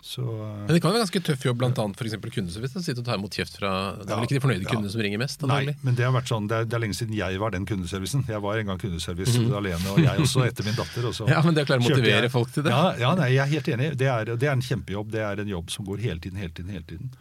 Så, 0.02 0.22
Men 0.66 0.74
det 0.74 0.80
kan 0.82 0.90
være 0.90 1.04
ganske 1.04 1.20
tøff 1.22 1.44
jobb, 1.46 1.60
bl.a. 1.62 1.70
f.eks. 1.94 2.16
kundeservice. 2.34 2.82
Sitte 2.82 3.04
og 3.04 3.06
ta 3.06 3.18
imot 3.20 3.36
kjeft 3.38 3.60
fra 3.60 3.72
Det 4.00 4.10
er 4.10 4.18
vel 4.18 4.26
ikke 4.26 4.38
de 4.40 4.42
fornøyde 4.42 4.66
kundene 4.66 4.90
ja, 4.90 4.94
som 4.96 5.04
ringer 5.06 5.22
mest? 5.22 5.44
Nei, 5.46 5.76
men 5.86 5.98
det 5.98 6.08
har 6.08 6.16
vært 6.16 6.32
sånn, 6.32 6.48
det 6.50 6.58
er, 6.58 6.70
det 6.72 6.78
er, 6.78 6.82
lenge 6.82 6.98
siden 6.98 7.14
jeg 7.14 7.42
var 7.42 7.54
den 7.54 7.68
kundeservicen. 7.70 8.24
Jeg 8.32 8.42
var 8.42 8.58
en 8.58 8.72
gang 8.72 8.82
kundeservice 8.82 9.38
mm. 9.38 9.52
alene, 9.60 9.94
og 9.94 10.02
jeg 10.02 10.26
også 10.26 10.48
etter 10.48 10.66
min 10.66 10.78
datter. 10.80 11.06
ja, 11.30 11.44
Men 11.46 11.58
det 11.58 11.68
å 11.68 11.70
klare 11.70 11.84
å 11.84 11.86
motivere 11.86 12.26
jeg, 12.26 12.34
folk 12.34 12.50
til 12.56 12.66
det? 12.66 12.74
Ja, 12.74 12.96
ja 13.04 13.12
nei, 13.20 13.30
jeg 13.36 13.44
er 13.46 13.54
helt 13.54 13.70
enig. 13.76 13.92
Det 14.02 14.10
er, 14.10 14.34
det 14.34 14.50
er, 14.50 14.56
en 14.56 14.66
kjempejobb. 14.66 15.14
Det 15.14 15.22
er 15.28 15.44
en 15.46 15.54
jobb 15.54 15.70
som 15.76 15.86
går 15.86 16.02
hele 16.08 16.24
tiden, 16.24 16.42
hele 16.42 16.56
tiden, 16.58 16.74
hele 16.74 16.88
tiden. 16.90 17.14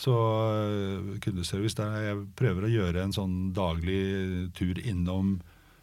Så 0.00 0.14
eh, 0.56 1.16
kundeservice, 1.20 1.76
der 1.76 2.06
jeg 2.06 2.20
prøver 2.38 2.66
å 2.66 2.72
gjøre 2.72 3.04
en 3.04 3.12
sånn 3.14 3.34
daglig 3.56 4.48
tur 4.56 4.80
innom, 4.80 5.36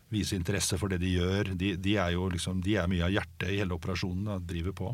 vise 0.10 0.38
interesse 0.38 0.80
for 0.80 0.90
det 0.90 1.02
de 1.04 1.18
gjør. 1.20 1.54
De, 1.60 1.76
de 1.78 1.98
er 2.02 2.16
jo 2.16 2.30
liksom, 2.34 2.64
de 2.66 2.78
er 2.80 2.90
mye 2.90 3.06
av 3.06 3.14
hjertet 3.14 3.52
i 3.52 3.60
hele 3.60 3.78
operasjonen, 3.78 4.26
da, 4.32 4.40
driver 4.42 4.76
på. 4.82 4.92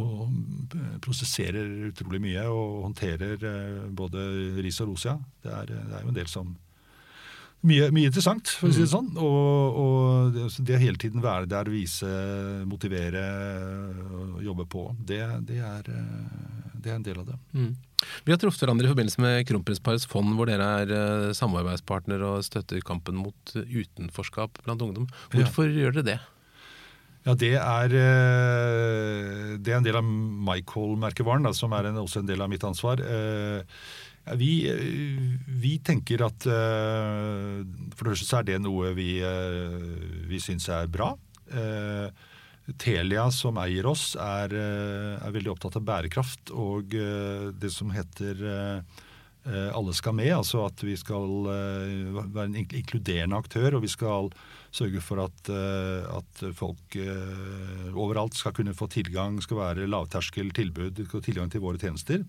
Og 0.00 0.24
eh, 0.78 0.98
prosesserer 1.04 1.90
utrolig 1.90 2.22
mye 2.24 2.46
og 2.48 2.82
håndterer 2.88 3.48
eh, 3.50 3.80
både 3.92 4.26
ris 4.64 4.80
og 4.80 4.94
ros, 4.94 5.08
ja. 5.10 5.18
Det 5.44 5.52
er, 5.52 5.72
det 5.74 5.98
er 5.98 6.06
jo 6.06 6.12
en 6.14 6.20
del 6.22 6.30
som 6.32 6.54
mye, 7.62 7.92
mye, 7.94 8.08
interessant, 8.08 8.48
for 8.58 8.72
å 8.72 8.74
si 8.74 8.80
det 8.82 8.88
mm. 8.88 8.94
sånn. 8.94 9.10
Og, 9.22 9.76
og 9.82 10.32
det, 10.34 10.48
å 10.48 10.80
hele 10.82 10.98
tiden 10.98 11.22
være 11.22 11.46
der, 11.52 11.68
vise, 11.70 12.08
motivere, 12.66 13.22
jobbe 14.42 14.66
på, 14.72 14.88
det, 14.98 15.20
det, 15.46 15.60
er, 15.62 15.92
det 16.82 16.92
er 16.92 16.98
en 16.98 17.06
del 17.06 17.22
av 17.22 17.30
det. 17.30 17.38
Mm. 17.54 17.72
Vi 18.26 18.34
har 18.34 18.40
truffet 18.42 18.64
hverandre 18.64 18.88
i 18.88 18.90
forbindelse 18.90 19.22
med 19.22 19.46
Kronprinsparets 19.48 20.08
fond, 20.10 20.34
hvor 20.36 20.50
dere 20.50 20.66
er 20.82 20.92
uh, 20.92 21.30
samarbeidspartner 21.36 22.24
og 22.26 22.44
støtter 22.46 22.82
kampen 22.86 23.18
mot 23.20 23.54
utenforskap 23.54 24.62
blant 24.66 24.82
ungdom. 24.84 25.08
Hvorfor 25.34 25.68
ja. 25.68 25.84
gjør 25.84 25.98
dere 25.98 26.08
det? 26.12 26.20
Ja, 27.22 27.36
Det 27.38 27.52
er, 27.54 27.94
uh, 27.94 29.52
det 29.58 29.70
er 29.70 29.78
en 29.78 29.86
del 29.86 30.00
av 30.00 30.08
Michael-merkevaren, 30.50 31.46
som 31.54 31.74
er 31.78 31.92
en, 31.92 32.00
også 32.02 32.22
en 32.22 32.32
del 32.32 32.42
av 32.42 32.50
mitt 32.50 32.66
ansvar. 32.66 33.02
Uh, 33.02 33.62
vi, 34.38 34.52
vi, 35.62 35.72
tenker 35.82 36.22
at 36.22 36.44
For 36.46 38.04
det 38.06 38.12
første 38.12 38.26
så 38.28 38.36
er 38.38 38.44
det 38.52 38.60
noe 38.62 38.92
vi, 38.94 39.16
vi 40.30 40.38
syns 40.38 40.68
er 40.70 40.86
bra. 40.86 41.08
Telia, 42.78 43.26
som 43.34 43.58
eier 43.58 43.86
oss, 43.90 44.12
er, 44.14 44.52
eh, 44.54 45.16
er, 45.18 45.32
veldig 45.34 45.50
opptatt 45.50 45.80
av 45.80 45.86
bærekraft 45.86 46.52
og 46.54 46.94
eh, 46.94 47.48
det 47.58 47.72
som 47.74 47.90
heter 47.90 48.44
eh, 48.46 49.00
alle 49.74 49.90
skal 49.98 50.14
med, 50.14 50.30
altså 50.36 50.60
at 50.68 50.78
vi 50.86 50.92
skal 50.94 51.48
være 51.50 52.44
en 52.44 52.60
inkluderende 52.62 53.40
aktør. 53.42 53.74
Og 53.74 53.82
vi 53.82 53.90
skal 53.90 54.28
sørge 54.70 55.00
for 55.02 55.18
at, 55.18 55.50
at 55.50 56.44
folk 56.54 56.94
overalt 57.90 58.38
skal 58.38 58.54
kunne 58.54 58.76
få 58.78 58.86
tilgang, 58.86 59.40
skal 59.42 59.58
være 59.58 59.88
lavterskel 59.90 60.54
tilbud, 60.54 61.02
tilgang 61.26 61.50
til 61.50 61.64
våre 61.66 61.82
tjenester. 61.82 62.22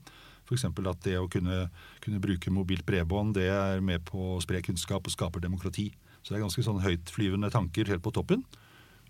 F.eks. 0.50 0.66
at 0.66 1.06
det 1.06 1.20
å 1.22 1.30
kunne, 1.30 1.68
kunne, 2.02 2.24
bruke 2.24 2.50
mobilt 2.50 2.82
bredbånd 2.90 3.38
det 3.38 3.46
er 3.54 3.86
med 3.86 4.02
på 4.10 4.34
å 4.34 4.42
spre 4.42 4.66
kunnskap 4.66 5.06
og 5.06 5.14
skaper 5.14 5.46
demokrati. 5.46 5.92
Så 6.24 6.34
det 6.34 6.40
er 6.40 6.48
ganske 6.48 6.66
sånn 6.66 6.82
høytflyvende 6.82 7.54
tanker 7.54 7.94
helt 7.94 8.02
på 8.02 8.18
toppen. 8.18 8.42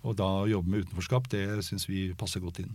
Og 0.04 0.18
da 0.20 0.32
å 0.44 0.50
jobbe 0.50 0.70
med 0.74 0.86
utenforskap, 0.86 1.30
det 1.32 1.46
syns 1.64 1.88
vi 1.88 2.10
passer 2.18 2.44
godt 2.44 2.60
inn. 2.66 2.74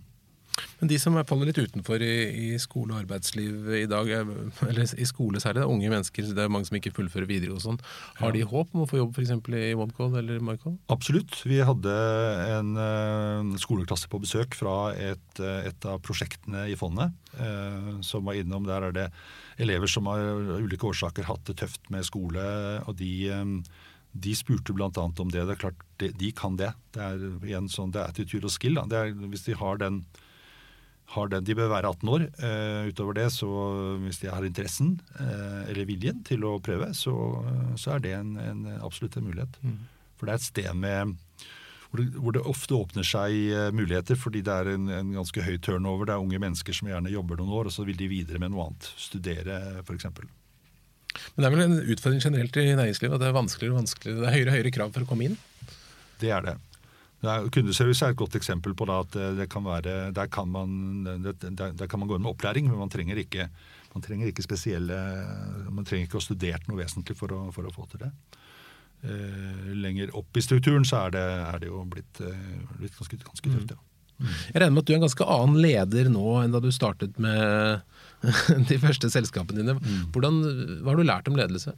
Men 0.80 0.88
de 0.90 0.96
som 0.98 1.14
er- 1.16 1.22
faller 1.26 1.46
litt 1.46 1.58
utenfor 1.58 2.02
i, 2.02 2.54
i 2.54 2.58
skole 2.58 2.90
og 2.94 3.04
arbeidsliv 3.04 3.68
i 3.78 3.86
dag, 3.86 4.08
er- 4.10 4.30
eller 4.66 4.82
i 4.98 5.06
skole 5.06 5.38
særlig, 5.38 5.60
det 5.60 5.62
er 5.62 5.70
unge 5.70 5.90
mennesker, 5.92 6.22
det 6.34 6.38
er 6.44 6.48
mange 6.50 6.66
som 6.66 6.76
ikke 6.78 6.90
fullfører 6.96 7.28
videre 7.30 7.52
og 7.54 7.60
sånn. 7.62 7.78
Har 8.18 8.32
de 8.34 8.42
håp 8.42 8.74
om 8.74 8.82
å 8.82 8.88
få 8.90 8.98
jobb 8.98 9.12
f.eks. 9.14 9.30
i 9.54 9.74
OneCall 9.78 10.16
eller 10.18 10.40
MyCall? 10.42 10.76
Absolutt. 10.90 11.42
Vi 11.46 11.60
hadde 11.62 11.94
en 12.58 12.72
eh, 12.76 13.58
skoleklasse 13.62 14.08
på 14.10 14.18
besøk 14.24 14.54
fra 14.58 14.94
et, 14.98 15.38
eh, 15.38 15.68
et 15.70 15.86
av 15.86 16.00
prosjektene 16.02 16.66
i 16.72 16.74
fondet 16.74 17.12
eh, 17.38 18.00
som 18.02 18.24
var 18.26 18.34
innom. 18.34 18.66
Der 18.66 18.88
er 18.88 18.92
det 18.92 19.06
elever 19.62 19.86
som 19.90 20.06
har 20.10 20.18
av 20.18 20.58
ulike 20.62 20.90
årsaker 20.90 21.22
hatt 21.30 21.44
det 21.46 21.58
tøft 21.62 21.86
med 21.90 22.02
skole, 22.06 22.82
og 22.88 22.96
de, 22.98 23.12
eh, 23.30 23.44
de 24.24 24.34
spurte 24.36 24.74
bl.a. 24.76 24.88
om 24.90 25.32
det. 25.32 25.42
Det 25.42 25.54
er 25.54 25.60
klart, 25.60 25.84
de, 26.02 26.12
de 26.20 26.30
kan 26.36 26.56
det. 26.60 26.72
Det 26.94 27.04
er 27.04 27.26
igjen 27.46 27.68
sånn, 27.72 27.92
det 27.94 28.02
er 28.02 28.12
attitude 28.12 28.48
og 28.48 28.54
skill. 28.54 28.80
Er, 28.82 29.12
hvis 29.30 29.46
de 29.48 29.56
har 29.58 29.80
den 29.82 30.02
har 31.14 31.30
den, 31.32 31.44
De 31.44 31.54
bør 31.56 31.70
være 31.72 31.88
18 31.88 32.10
år. 32.12 32.24
Uh, 32.36 32.88
utover 32.90 33.16
det, 33.16 33.30
så 33.32 33.48
hvis 34.02 34.20
de 34.20 34.28
har 34.28 34.44
interessen 34.44 34.98
uh, 35.16 35.64
eller 35.64 35.88
viljen 35.88 36.20
til 36.26 36.44
å 36.44 36.58
prøve, 36.60 36.90
så, 36.92 37.14
så 37.80 37.94
er 37.94 38.04
det 38.04 38.12
en, 38.18 38.34
en, 38.42 38.66
absolutt 38.84 39.16
en 39.16 39.24
mulighet. 39.24 39.56
For 40.18 40.28
det 40.28 40.34
er 40.34 40.42
et 40.42 40.50
sted 40.50 40.68
med 40.76 41.16
hvor 41.88 42.02
det, 42.02 42.08
hvor 42.20 42.34
det 42.36 42.44
ofte 42.44 42.76
åpner 42.76 43.06
seg 43.06 43.32
eh, 43.48 43.70
muligheter, 43.72 44.18
fordi 44.20 44.42
det 44.44 44.52
er 44.52 44.74
en, 44.74 44.90
en 44.92 45.14
ganske 45.16 45.40
høy 45.40 45.54
turnover. 45.64 46.04
Det 46.04 46.18
er 46.18 46.24
unge 46.24 46.40
mennesker 46.42 46.76
som 46.76 46.90
gjerne 46.90 47.12
jobber 47.14 47.40
noen 47.40 47.54
år, 47.56 47.70
og 47.70 47.72
så 47.72 47.86
vil 47.88 47.96
de 47.96 48.10
videre 48.10 48.42
med 48.42 48.52
noe 48.52 48.66
annet. 48.68 48.90
Studere, 49.00 49.56
f.eks. 49.80 50.04
Men 51.34 51.42
det 51.42 51.48
er 51.48 51.54
vel 51.56 51.64
en 51.66 51.92
utfordring 51.94 52.24
generelt 52.24 52.58
i 52.60 52.70
næringslivet 52.78 53.16
at 53.16 53.24
det 53.24 53.28
er 53.28 53.36
vanskeligere 53.36 53.74
og 53.74 53.82
vanskeligere. 53.82 54.22
Det 54.22 54.28
er 54.28 54.36
høyere 54.36 54.50
og 54.50 54.58
høyere 54.58 54.74
krav 54.78 54.94
for 54.94 55.06
å 55.06 55.10
komme 55.10 55.28
inn. 55.28 55.38
Det 56.18 56.32
er 56.34 56.44
det. 56.46 56.56
Er, 57.18 57.48
kundeservice 57.50 58.06
er 58.06 58.14
et 58.14 58.20
godt 58.20 58.36
eksempel 58.38 58.76
på 58.78 58.86
at 58.94 59.10
det, 59.16 59.32
det 59.40 59.48
kan 59.50 59.64
være, 59.66 60.12
der 60.14 60.28
kan, 60.30 60.46
man, 60.54 61.02
der, 61.24 61.34
der 61.74 61.90
kan 61.90 61.98
man 61.98 62.10
gå 62.10 62.14
inn 62.18 62.22
med 62.22 62.30
opplæring, 62.30 62.68
men 62.70 62.78
man 62.78 62.92
trenger 62.92 63.18
ikke, 63.18 63.48
man 63.90 64.04
trenger 64.04 64.30
ikke 64.30 64.44
spesielle 64.44 64.98
Man 65.72 65.86
trenger 65.88 66.06
ikke 66.06 66.18
å 66.18 66.22
ha 66.22 66.26
studert 66.28 66.68
noe 66.68 66.78
vesentlig 66.78 67.16
for 67.18 67.34
å, 67.34 67.40
for 67.54 67.66
å 67.66 67.74
få 67.74 67.88
til 67.90 68.04
det. 68.04 68.12
Eh, 69.02 69.74
lenger 69.78 70.14
opp 70.18 70.38
i 70.38 70.42
strukturen 70.42 70.86
så 70.86 71.04
er 71.06 71.14
det, 71.14 71.26
er 71.48 71.60
det 71.62 71.70
jo 71.70 71.82
blitt, 71.90 72.22
eh, 72.22 72.62
blitt 72.78 72.96
ganske, 72.98 73.18
ganske 73.22 73.50
tøft, 73.50 73.74
ja. 73.74 73.82
Jeg 74.18 74.58
regner 74.58 74.74
med 74.74 74.82
at 74.82 74.88
du 74.88 74.92
er 74.92 74.96
en 74.98 75.04
ganske 75.06 75.26
annen 75.30 75.58
leder 75.62 76.08
nå 76.10 76.30
enn 76.40 76.54
da 76.54 76.58
du 76.58 76.72
startet 76.74 77.20
med 77.22 77.84
de 78.70 78.78
første 78.82 79.10
selskapene 79.12 79.62
dine. 79.62 79.76
Hvordan, 80.14 80.40
hva 80.82 80.92
har 80.92 80.98
du 80.98 81.06
lært 81.06 81.30
om 81.30 81.38
ledelse? 81.38 81.74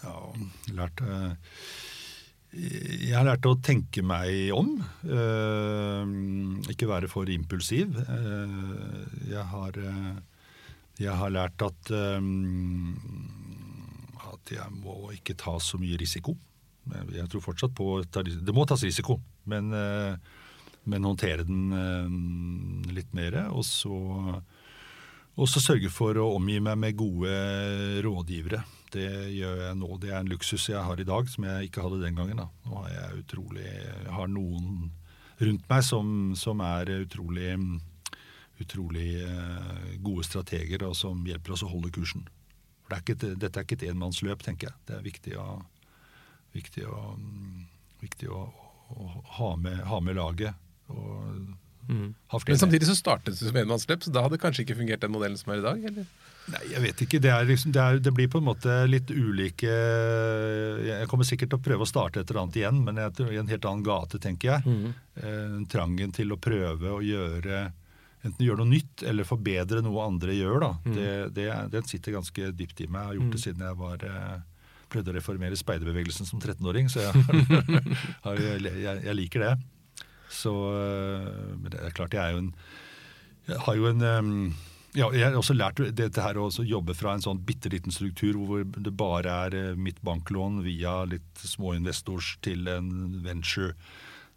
Ja, 0.00 0.16
lært 0.74 1.00
eh, 1.04 1.32
Jeg 2.56 3.14
har 3.14 3.26
lært 3.28 3.46
å 3.46 3.54
tenke 3.62 4.02
meg 4.06 4.50
om. 4.56 4.78
eh, 5.04 6.14
ikke 6.72 6.88
være 6.90 7.10
for 7.12 7.30
impulsiv. 7.30 7.96
Eh, 8.00 8.60
jeg 9.30 9.46
har 9.54 9.80
Jeg 11.00 11.16
har 11.16 11.30
lært 11.32 11.62
at 11.64 11.92
at 14.30 14.50
jeg 14.52 14.72
må 14.82 15.10
ikke 15.14 15.34
ta 15.36 15.58
så 15.60 15.78
mye 15.80 15.96
risiko. 16.00 16.36
Jeg 16.90 17.28
tror 17.30 17.42
fortsatt 17.44 17.74
på 17.76 18.02
Det 18.04 18.54
må 18.54 18.64
tas 18.66 18.82
risiko, 18.82 19.20
men, 19.44 19.70
men 20.84 21.04
håndtere 21.06 21.44
den 21.44 22.84
litt 22.92 23.12
mer. 23.14 23.36
Og 23.50 23.64
så 23.64 24.40
og 25.40 25.48
så 25.48 25.62
sørge 25.62 25.88
for 25.92 26.18
å 26.20 26.34
omgi 26.36 26.58
meg 26.60 26.76
med 26.76 26.98
gode 27.00 27.32
rådgivere. 28.04 28.60
Det 28.92 29.08
gjør 29.32 29.62
jeg 29.64 29.76
nå. 29.80 29.90
Det 30.02 30.10
er 30.10 30.18
en 30.18 30.28
luksus 30.28 30.66
jeg 30.68 30.82
har 30.84 31.00
i 31.00 31.06
dag, 31.08 31.28
som 31.32 31.46
jeg 31.48 31.68
ikke 31.68 31.84
hadde 31.84 32.00
den 32.02 32.18
gangen. 32.18 32.42
Da. 32.42 32.48
Nå 32.66 32.82
har 32.82 32.90
jeg 32.92 33.22
utrolig 33.22 33.64
jeg 33.64 34.16
har 34.16 34.28
noen 34.28 34.90
rundt 35.40 35.64
meg 35.70 35.86
som, 35.86 36.10
som 36.36 36.60
er 36.60 36.90
utrolig, 36.98 37.54
utrolig 38.60 39.08
eh, 39.24 39.94
gode 40.04 40.26
strateger, 40.28 40.84
og 40.84 40.98
som 40.98 41.24
hjelper 41.24 41.56
oss 41.56 41.64
å 41.64 41.70
holde 41.72 41.92
kursen. 41.94 42.26
For 42.84 42.92
det 42.92 43.00
er 43.00 43.14
et, 43.14 43.40
dette 43.40 43.62
er 43.62 43.68
ikke 43.68 43.78
et 43.80 43.88
enmannsløp, 43.94 44.44
tenker 44.44 44.68
jeg. 44.68 44.82
Det 44.90 44.98
er 44.98 45.06
viktig 45.06 45.38
å, 45.40 45.46
viktig 46.52 46.84
å, 46.90 47.00
viktig 48.02 48.28
å, 48.28 48.44
å 48.92 49.10
ha, 49.38 49.54
med, 49.56 49.80
ha 49.88 50.04
med 50.04 50.20
laget. 50.20 50.68
Og 50.92 51.54
ha 51.90 52.38
flere 52.40 52.54
Men 52.54 52.60
samtidig 52.64 52.86
så 52.88 52.96
startet 52.98 53.34
det 53.38 53.48
som 53.50 53.56
enmannsløp, 53.60 54.02
så 54.06 54.12
da 54.14 54.22
hadde 54.24 54.36
det 54.38 54.42
kanskje 54.44 54.64
ikke 54.66 54.76
fungert 54.78 55.00
den 55.04 55.12
modellen 55.14 55.38
som 55.40 55.52
er 55.54 55.62
i 55.62 55.64
dag? 55.64 55.84
eller? 55.90 56.06
Nei, 56.50 56.60
jeg 56.72 56.82
vet 56.82 57.02
ikke. 57.04 57.18
Det, 57.22 57.30
er 57.30 57.44
liksom, 57.46 57.72
det, 57.76 57.82
er, 57.82 57.98
det 58.02 58.12
blir 58.16 58.28
på 58.32 58.40
en 58.40 58.46
måte 58.46 58.76
litt 58.88 59.10
ulike 59.12 59.70
Jeg 60.88 61.08
kommer 61.10 61.28
sikkert 61.28 61.52
til 61.52 61.60
å 61.60 61.64
prøve 61.66 61.84
å 61.86 61.90
starte 61.90 62.22
et 62.22 62.30
eller 62.32 62.42
annet 62.44 62.56
igjen, 62.62 62.80
men 62.86 62.98
jeg 63.02 63.28
i 63.34 63.38
en 63.42 63.50
helt 63.52 63.68
annen 63.68 63.84
gate, 63.86 64.18
tenker 64.22 64.54
jeg. 64.56 64.78
Eh, 65.20 65.58
trangen 65.70 66.14
til 66.16 66.32
å 66.34 66.40
prøve 66.40 66.96
å 66.96 67.02
gjøre 67.04 67.68
Enten 68.20 68.44
gjøre 68.44 68.60
noe 68.60 68.68
nytt 68.68 69.00
eller 69.08 69.24
forbedre 69.24 69.80
noe 69.80 70.02
andre 70.04 70.34
gjør. 70.36 70.58
da. 70.60 70.70
Det, 70.84 71.04
det, 71.38 71.46
er- 71.48 71.68
den 71.72 71.86
sitter 71.88 72.12
ganske 72.18 72.50
dypt 72.52 72.82
i 72.84 72.88
meg. 72.92 73.00
Jeg 73.00 73.08
har 73.08 73.14
gjort 73.16 73.30
det 73.32 73.40
siden 73.40 73.62
jeg 73.64 73.78
var 73.80 74.02
eh, 74.04 74.34
prøvde 74.92 75.12
å 75.12 75.14
reformere 75.16 75.56
speiderbevegelsen 75.56 76.28
som 76.28 76.42
13-åring, 76.42 76.90
så 76.92 77.00
jeg, 77.06 77.14
jeg, 78.26 78.60
jeg, 78.84 79.00
jeg 79.06 79.16
liker 79.16 79.46
det. 79.46 79.54
Så, 80.30 80.54
øh, 80.70 81.54
men 81.58 81.70
det 81.74 81.82
er 81.82 81.96
klart, 81.96 82.14
jeg 82.14 82.22
er 82.22 82.36
jo 82.36 82.44
en 82.46 82.54
Jeg 83.48 83.58
har 83.66 83.74
jo 83.74 83.88
en 83.90 84.02
ja, 84.98 85.06
jeg 85.14 85.22
har 85.22 85.36
også 85.38 85.54
lært 85.54 85.78
dette 85.94 86.22
her 86.22 86.38
å 86.40 86.48
jobbe 86.50 86.96
fra 86.98 87.14
en 87.14 87.22
sånn 87.22 87.42
bitte 87.46 87.70
liten 87.70 87.94
struktur 87.94 88.34
hvor 88.40 88.64
det 88.66 88.92
bare 88.98 89.34
er 89.46 89.56
eh, 89.58 89.78
mitt 89.78 90.00
banklån 90.06 90.64
via 90.64 91.04
litt 91.06 91.44
småinvestors 91.46 92.32
til 92.42 92.66
en 92.70 93.20
venture, 93.22 93.76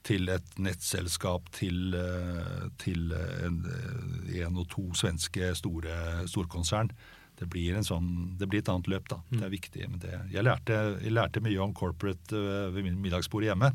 til 0.05 0.29
et 0.29 0.53
nettselskap, 0.61 1.49
til, 1.57 1.97
eh, 1.97 2.69
til 2.83 3.15
en, 3.17 3.59
eh, 3.65 4.37
en 4.43 4.61
og 4.61 4.69
to 4.75 4.85
svenske 4.99 5.55
store 5.57 6.27
storkonsern. 6.29 6.93
Det 7.39 7.49
blir, 7.49 7.73
en 7.73 7.87
sånn, 7.87 8.11
det 8.37 8.45
blir 8.45 8.61
et 8.61 8.69
annet 8.69 8.91
løp, 8.93 9.09
da. 9.09 9.23
Det 9.33 9.41
er 9.47 9.55
viktig. 9.55 9.87
Men 9.89 10.03
det, 10.03 10.13
jeg, 10.35 10.45
lærte, 10.45 10.83
jeg 11.01 11.15
lærte 11.17 11.41
mye 11.41 11.63
om 11.65 11.73
corporate 11.73 12.37
ved 12.75 12.93
middagsbordet 12.93 13.49
hjemme. 13.49 13.73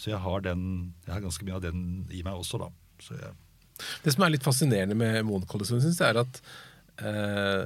Så 0.00 0.14
jeg 0.14 0.22
har, 0.24 0.40
den, 0.44 0.64
jeg 1.04 1.12
har 1.12 1.22
ganske 1.26 1.44
mye 1.46 1.58
av 1.58 1.64
den 1.66 1.84
i 2.08 2.24
meg 2.24 2.40
også, 2.40 2.62
da. 2.62 2.70
Så 3.04 3.18
jeg, 3.18 3.36
Det 4.04 4.14
som 4.14 4.24
er 4.24 4.34
litt 4.34 4.46
fascinerende 4.46 4.96
med 4.96 5.22
Monokollisjon, 5.28 5.82
synes 5.84 6.00
jeg, 6.00 6.14
er 6.14 6.20
at 6.22 6.40
eh, 7.04 7.64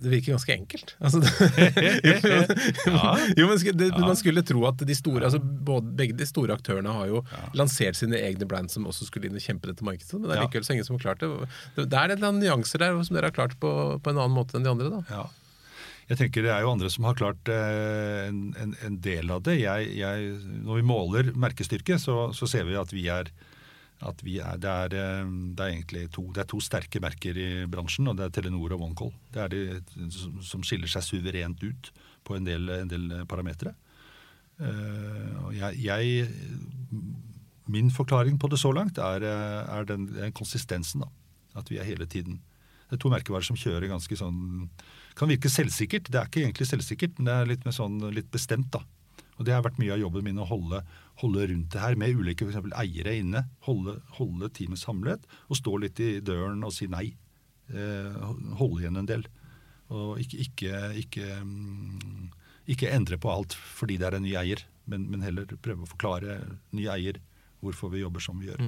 det 0.00 0.12
virker 0.14 0.32
ganske 0.32 0.54
enkelt. 0.54 0.94
Altså, 1.04 1.20
jo, 2.08 2.14
jo, 3.36 3.48
men 3.50 3.76
det, 3.82 3.90
Man 3.98 4.16
skulle 4.16 4.44
tro 4.46 4.64
at 4.70 4.84
de 4.88 4.96
store, 4.96 5.26
altså 5.28 5.40
både, 5.40 5.92
begge 6.00 6.16
de 6.16 6.28
store 6.28 6.56
aktørene 6.56 6.94
har 6.96 7.10
jo 7.12 7.20
lansert 7.56 7.98
sine 8.00 8.20
egne 8.20 8.48
brands 8.48 8.76
som 8.76 8.88
også 8.88 9.08
skulle 9.10 9.28
inn 9.28 9.36
og 9.36 9.44
kjempe 9.44 9.68
dette 9.68 9.84
markedet. 9.84 10.16
Men 10.16 10.30
det 10.30 10.38
er 10.38 10.46
likevel 10.46 10.64
så 10.68 10.76
ingen 10.76 10.88
som 10.88 10.96
har 10.96 11.04
klart 11.10 11.24
det. 11.24 11.28
Det 11.76 11.90
det 11.92 12.00
er 12.06 12.16
noen 12.24 12.40
nyanser 12.40 12.80
der 12.80 12.96
som 13.04 13.18
dere 13.18 13.28
har 13.28 13.36
klart 13.36 13.58
på, 13.60 13.74
på 14.00 14.12
en 14.14 14.22
annen 14.22 14.36
måte 14.36 14.56
enn 14.56 14.64
de 14.64 14.72
andre. 14.72 14.92
da. 14.96 15.04
Ja. 15.12 15.26
Jeg 16.10 16.18
tenker 16.18 16.42
Det 16.42 16.50
er 16.50 16.64
jo 16.64 16.72
andre 16.72 16.90
som 16.90 17.06
har 17.06 17.14
klart 17.18 17.48
eh, 17.52 18.26
en, 18.26 18.40
en, 18.58 18.74
en 18.86 18.96
del 19.02 19.30
av 19.30 19.44
det. 19.46 19.60
Jeg, 19.60 19.92
jeg, 20.00 20.32
når 20.66 20.80
vi 20.80 20.86
måler 20.88 21.28
merkestyrke, 21.38 22.00
så, 22.02 22.16
så 22.34 22.48
ser 22.50 22.66
vi 22.66 22.74
at 22.80 22.90
vi 22.90 23.04
er, 23.14 23.30
at 24.02 24.24
er, 24.26 24.56
det, 24.58 24.72
er 24.72 24.96
eh, 24.98 25.30
det 25.54 25.62
er 25.66 25.74
egentlig 25.76 26.08
to, 26.16 26.24
det 26.34 26.42
er 26.42 26.48
to 26.50 26.58
sterke 26.66 27.02
merker 27.04 27.38
i 27.38 27.48
bransjen, 27.70 28.10
og 28.10 28.18
det 28.18 28.26
er 28.26 28.34
Telenor 28.34 28.74
og 28.74 28.82
OneCall. 28.88 29.12
Det 29.30 29.44
er 29.44 29.54
de 29.54 30.10
som- 30.10 30.66
skiller 30.66 30.90
seg 30.90 31.06
suverent 31.06 31.62
ut 31.62 31.92
på 32.26 32.34
en 32.36 32.48
del, 32.48 32.66
en 32.74 32.90
del 32.90 33.06
parametere. 33.30 33.76
Eh, 34.58 35.62
jeg, 35.86 36.26
min 37.70 37.94
forklaring 37.94 38.34
på 38.42 38.50
det 38.50 38.58
så 38.58 38.74
langt 38.74 38.98
er, 38.98 39.22
er 39.30 39.86
den, 39.86 40.10
den 40.16 40.34
konsistensen. 40.34 41.06
da. 41.06 41.12
At 41.54 41.70
vi 41.70 41.78
er 41.78 41.86
hele 41.86 42.06
tiden 42.06 42.42
Det 42.90 42.98
er 42.98 43.00
to 43.02 43.10
merkevarer 43.10 43.46
som 43.46 43.58
kjører 43.58 43.90
ganske 43.90 44.16
sånn 44.18 44.68
Kan 45.20 45.28
virke 45.28 45.52
selvsikkert. 45.52 46.08
Det 46.08 46.16
er 46.16 46.30
ikke 46.30 46.46
egentlig 46.46 46.70
selvsikkert, 46.70 47.18
men 47.18 47.28
det 47.28 47.36
er 47.36 47.50
litt, 47.50 47.66
mer 47.68 47.76
sånn, 47.76 47.98
litt 48.16 48.30
bestemt. 48.32 48.70
da. 48.72 48.80
Og 49.40 49.46
Det 49.48 49.54
har 49.54 49.64
vært 49.64 49.80
mye 49.80 49.94
av 49.94 50.00
jobben 50.02 50.24
min 50.24 50.40
å 50.40 50.46
holde, 50.48 50.82
holde 51.22 51.46
rundt 51.48 51.72
det 51.72 51.80
her 51.80 51.96
med 51.96 52.16
ulike 52.16 52.44
for 52.44 52.52
eksempel, 52.52 52.74
eiere 52.76 53.16
inne. 53.20 53.44
Holde, 53.64 53.98
holde 54.18 54.50
teamet 54.56 54.80
samlet 54.80 55.24
og 55.48 55.56
stå 55.56 55.76
litt 55.80 56.00
i 56.00 56.10
døren 56.24 56.60
og 56.64 56.74
si 56.76 56.88
nei. 56.92 57.10
Eh, 57.72 58.18
holde 58.60 58.82
igjen 58.82 59.00
en 59.00 59.08
del. 59.08 59.24
Og 59.90 60.20
ikke, 60.22 60.44
ikke, 60.44 60.82
ikke, 61.00 61.28
mm, 61.40 62.28
ikke 62.76 62.92
endre 62.92 63.18
på 63.20 63.32
alt 63.32 63.56
fordi 63.56 63.96
det 64.00 64.10
er 64.10 64.18
en 64.18 64.26
ny 64.28 64.36
eier, 64.38 64.62
men, 64.90 65.08
men 65.10 65.24
heller 65.24 65.48
prøve 65.56 65.86
å 65.86 65.90
forklare 65.90 66.36
ny 66.76 66.86
eier 66.92 67.20
hvorfor 67.64 67.92
vi 67.92 68.04
jobber 68.04 68.24
som 68.24 68.40
vi 68.40 68.50
gjør. 68.50 68.60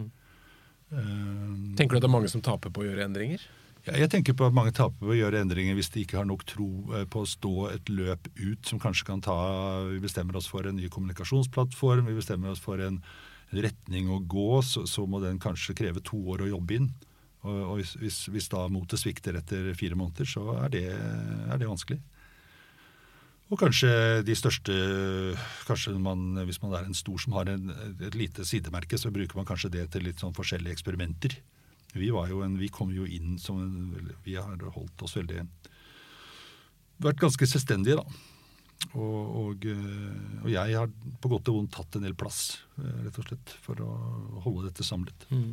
Eh, 0.93 1.53
Tenker 1.77 1.97
du 1.97 2.01
at 2.01 2.07
det 2.07 2.11
er 2.11 2.17
mange 2.17 2.33
som 2.33 2.45
taper 2.45 2.73
på 2.73 2.83
å 2.83 2.89
gjøre 2.89 3.07
endringer? 3.09 3.45
Jeg 3.83 4.11
tenker 4.13 4.37
på 4.39 4.47
at 4.47 4.55
mange 4.55 4.71
taper 4.77 4.95
på 5.01 5.11
å 5.11 5.19
gjøre 5.19 5.41
endringer 5.43 5.75
hvis 5.75 5.91
de 5.91 6.05
ikke 6.05 6.21
har 6.21 6.27
nok 6.29 6.45
tro 6.47 6.69
eh, 6.95 7.07
på 7.11 7.25
å 7.25 7.29
stå 7.29 7.55
et 7.73 7.91
løp 7.91 8.29
ut 8.39 8.69
som 8.69 8.79
kanskje 8.83 9.09
kan 9.09 9.23
ta 9.25 9.37
Vi 9.91 9.99
bestemmer 10.03 10.39
oss 10.39 10.47
for 10.51 10.69
en 10.69 10.79
ny 10.79 10.91
kommunikasjonsplattform, 10.93 12.07
vi 12.07 12.19
bestemmer 12.19 12.55
oss 12.55 12.63
for 12.63 12.83
en 12.83 13.01
retning 13.53 14.09
å 14.09 14.21
gå, 14.23 14.63
så, 14.65 14.87
så 14.89 15.05
må 15.05 15.21
den 15.21 15.41
kanskje 15.43 15.75
kreve 15.77 16.01
to 16.07 16.21
år 16.33 16.45
å 16.45 16.53
jobbe 16.55 16.79
inn. 16.79 16.89
Og, 17.43 17.59
og 17.59 17.75
hvis, 17.81 17.97
hvis, 18.01 18.21
hvis 18.33 18.49
da 18.53 18.63
motet 18.73 19.03
svikter 19.03 19.37
etter 19.37 19.73
fire 19.77 19.99
måneder, 19.99 20.31
så 20.31 20.47
er 20.63 20.73
det, 20.73 20.87
er 20.95 21.61
det 21.61 21.69
vanskelig. 21.69 21.99
Og 23.53 23.61
kanskje 23.61 24.23
de 24.25 24.35
største 24.39 24.75
kanskje 25.69 25.93
man, 26.01 26.39
Hvis 26.49 26.63
man 26.63 26.73
er 26.73 26.87
en 26.87 26.97
stor 26.97 27.19
som 27.21 27.35
har 27.37 27.51
en, 27.53 27.69
et 28.01 28.17
lite 28.17 28.47
sidemerke, 28.49 28.97
så 28.97 29.13
bruker 29.13 29.37
man 29.37 29.49
kanskje 29.49 29.75
det 29.75 29.91
til 29.93 30.07
litt 30.07 30.23
sånn 30.23 30.33
forskjellige 30.33 30.79
eksperimenter. 30.79 31.37
Vi, 31.93 32.09
en, 32.09 32.59
vi 32.59 32.69
kom 32.73 32.93
jo 32.95 33.05
inn 33.05 33.39
som 33.39 33.61
en, 33.61 34.13
Vi 34.25 34.37
har 34.39 34.57
holdt 34.75 35.05
oss 35.05 35.17
veldig 35.19 35.43
Vært 37.03 37.19
ganske 37.19 37.49
selvstendige, 37.51 37.99
da. 37.99 38.05
Og, 38.99 39.19
og, 39.41 39.67
eh, 39.67 40.39
og, 40.43 40.49
jeg 40.53 40.77
har 40.77 40.91
på 41.23 41.31
godt 41.33 41.51
og 41.51 41.57
vondt 41.57 41.73
tatt 41.75 41.99
en 41.99 42.05
del 42.07 42.15
plass, 42.19 42.61
eh, 42.79 43.05
rett 43.07 43.19
og 43.19 43.27
slett, 43.27 43.55
for 43.65 43.79
å 43.83 43.91
holde 44.45 44.69
dette 44.69 44.87
samlet. 44.87 45.27
Mm. 45.31 45.53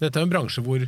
Dette 0.00 0.10
er 0.18 0.24
en 0.24 0.32
bransje 0.32 0.64
hvor 0.64 0.82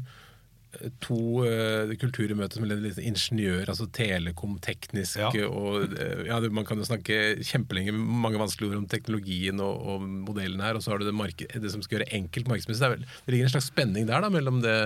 to 1.05 1.45
uh, 1.45 1.93
kulturer 2.01 2.37
møtes 2.39 2.61
med 2.63 2.73
litt 2.81 3.01
ingeniør, 3.03 3.67
altså 3.69 3.87
telekom, 3.93 4.57
teknisk 4.65 5.21
ja. 5.21 5.31
og 5.49 5.93
uh, 5.93 6.23
ja, 6.27 6.39
Man 6.55 6.67
kan 6.69 6.81
jo 6.81 6.87
snakke 6.89 7.19
kjempelenge 7.45 7.93
mange 7.93 8.41
vanskelige 8.41 8.73
ord 8.73 8.81
om 8.81 8.89
teknologien 8.91 9.61
og, 9.63 9.85
og 9.85 10.07
modellen 10.31 10.63
her, 10.65 10.79
og 10.79 10.85
så 10.85 10.95
har 10.95 11.03
du 11.03 11.09
det, 11.09 11.17
marked, 11.17 11.53
det 11.53 11.73
som 11.75 11.85
skal 11.85 12.01
gjøre 12.01 12.11
enkelt 12.17 12.49
markedsmessig. 12.51 13.03
Det, 13.03 13.11
det, 13.27 13.35
ligger 13.35 13.51
en 13.51 13.55
slags 13.57 13.71
spenning 13.73 14.09
der 14.09 14.25
da, 14.25 14.33
mellom 14.33 14.63
det 14.65 14.77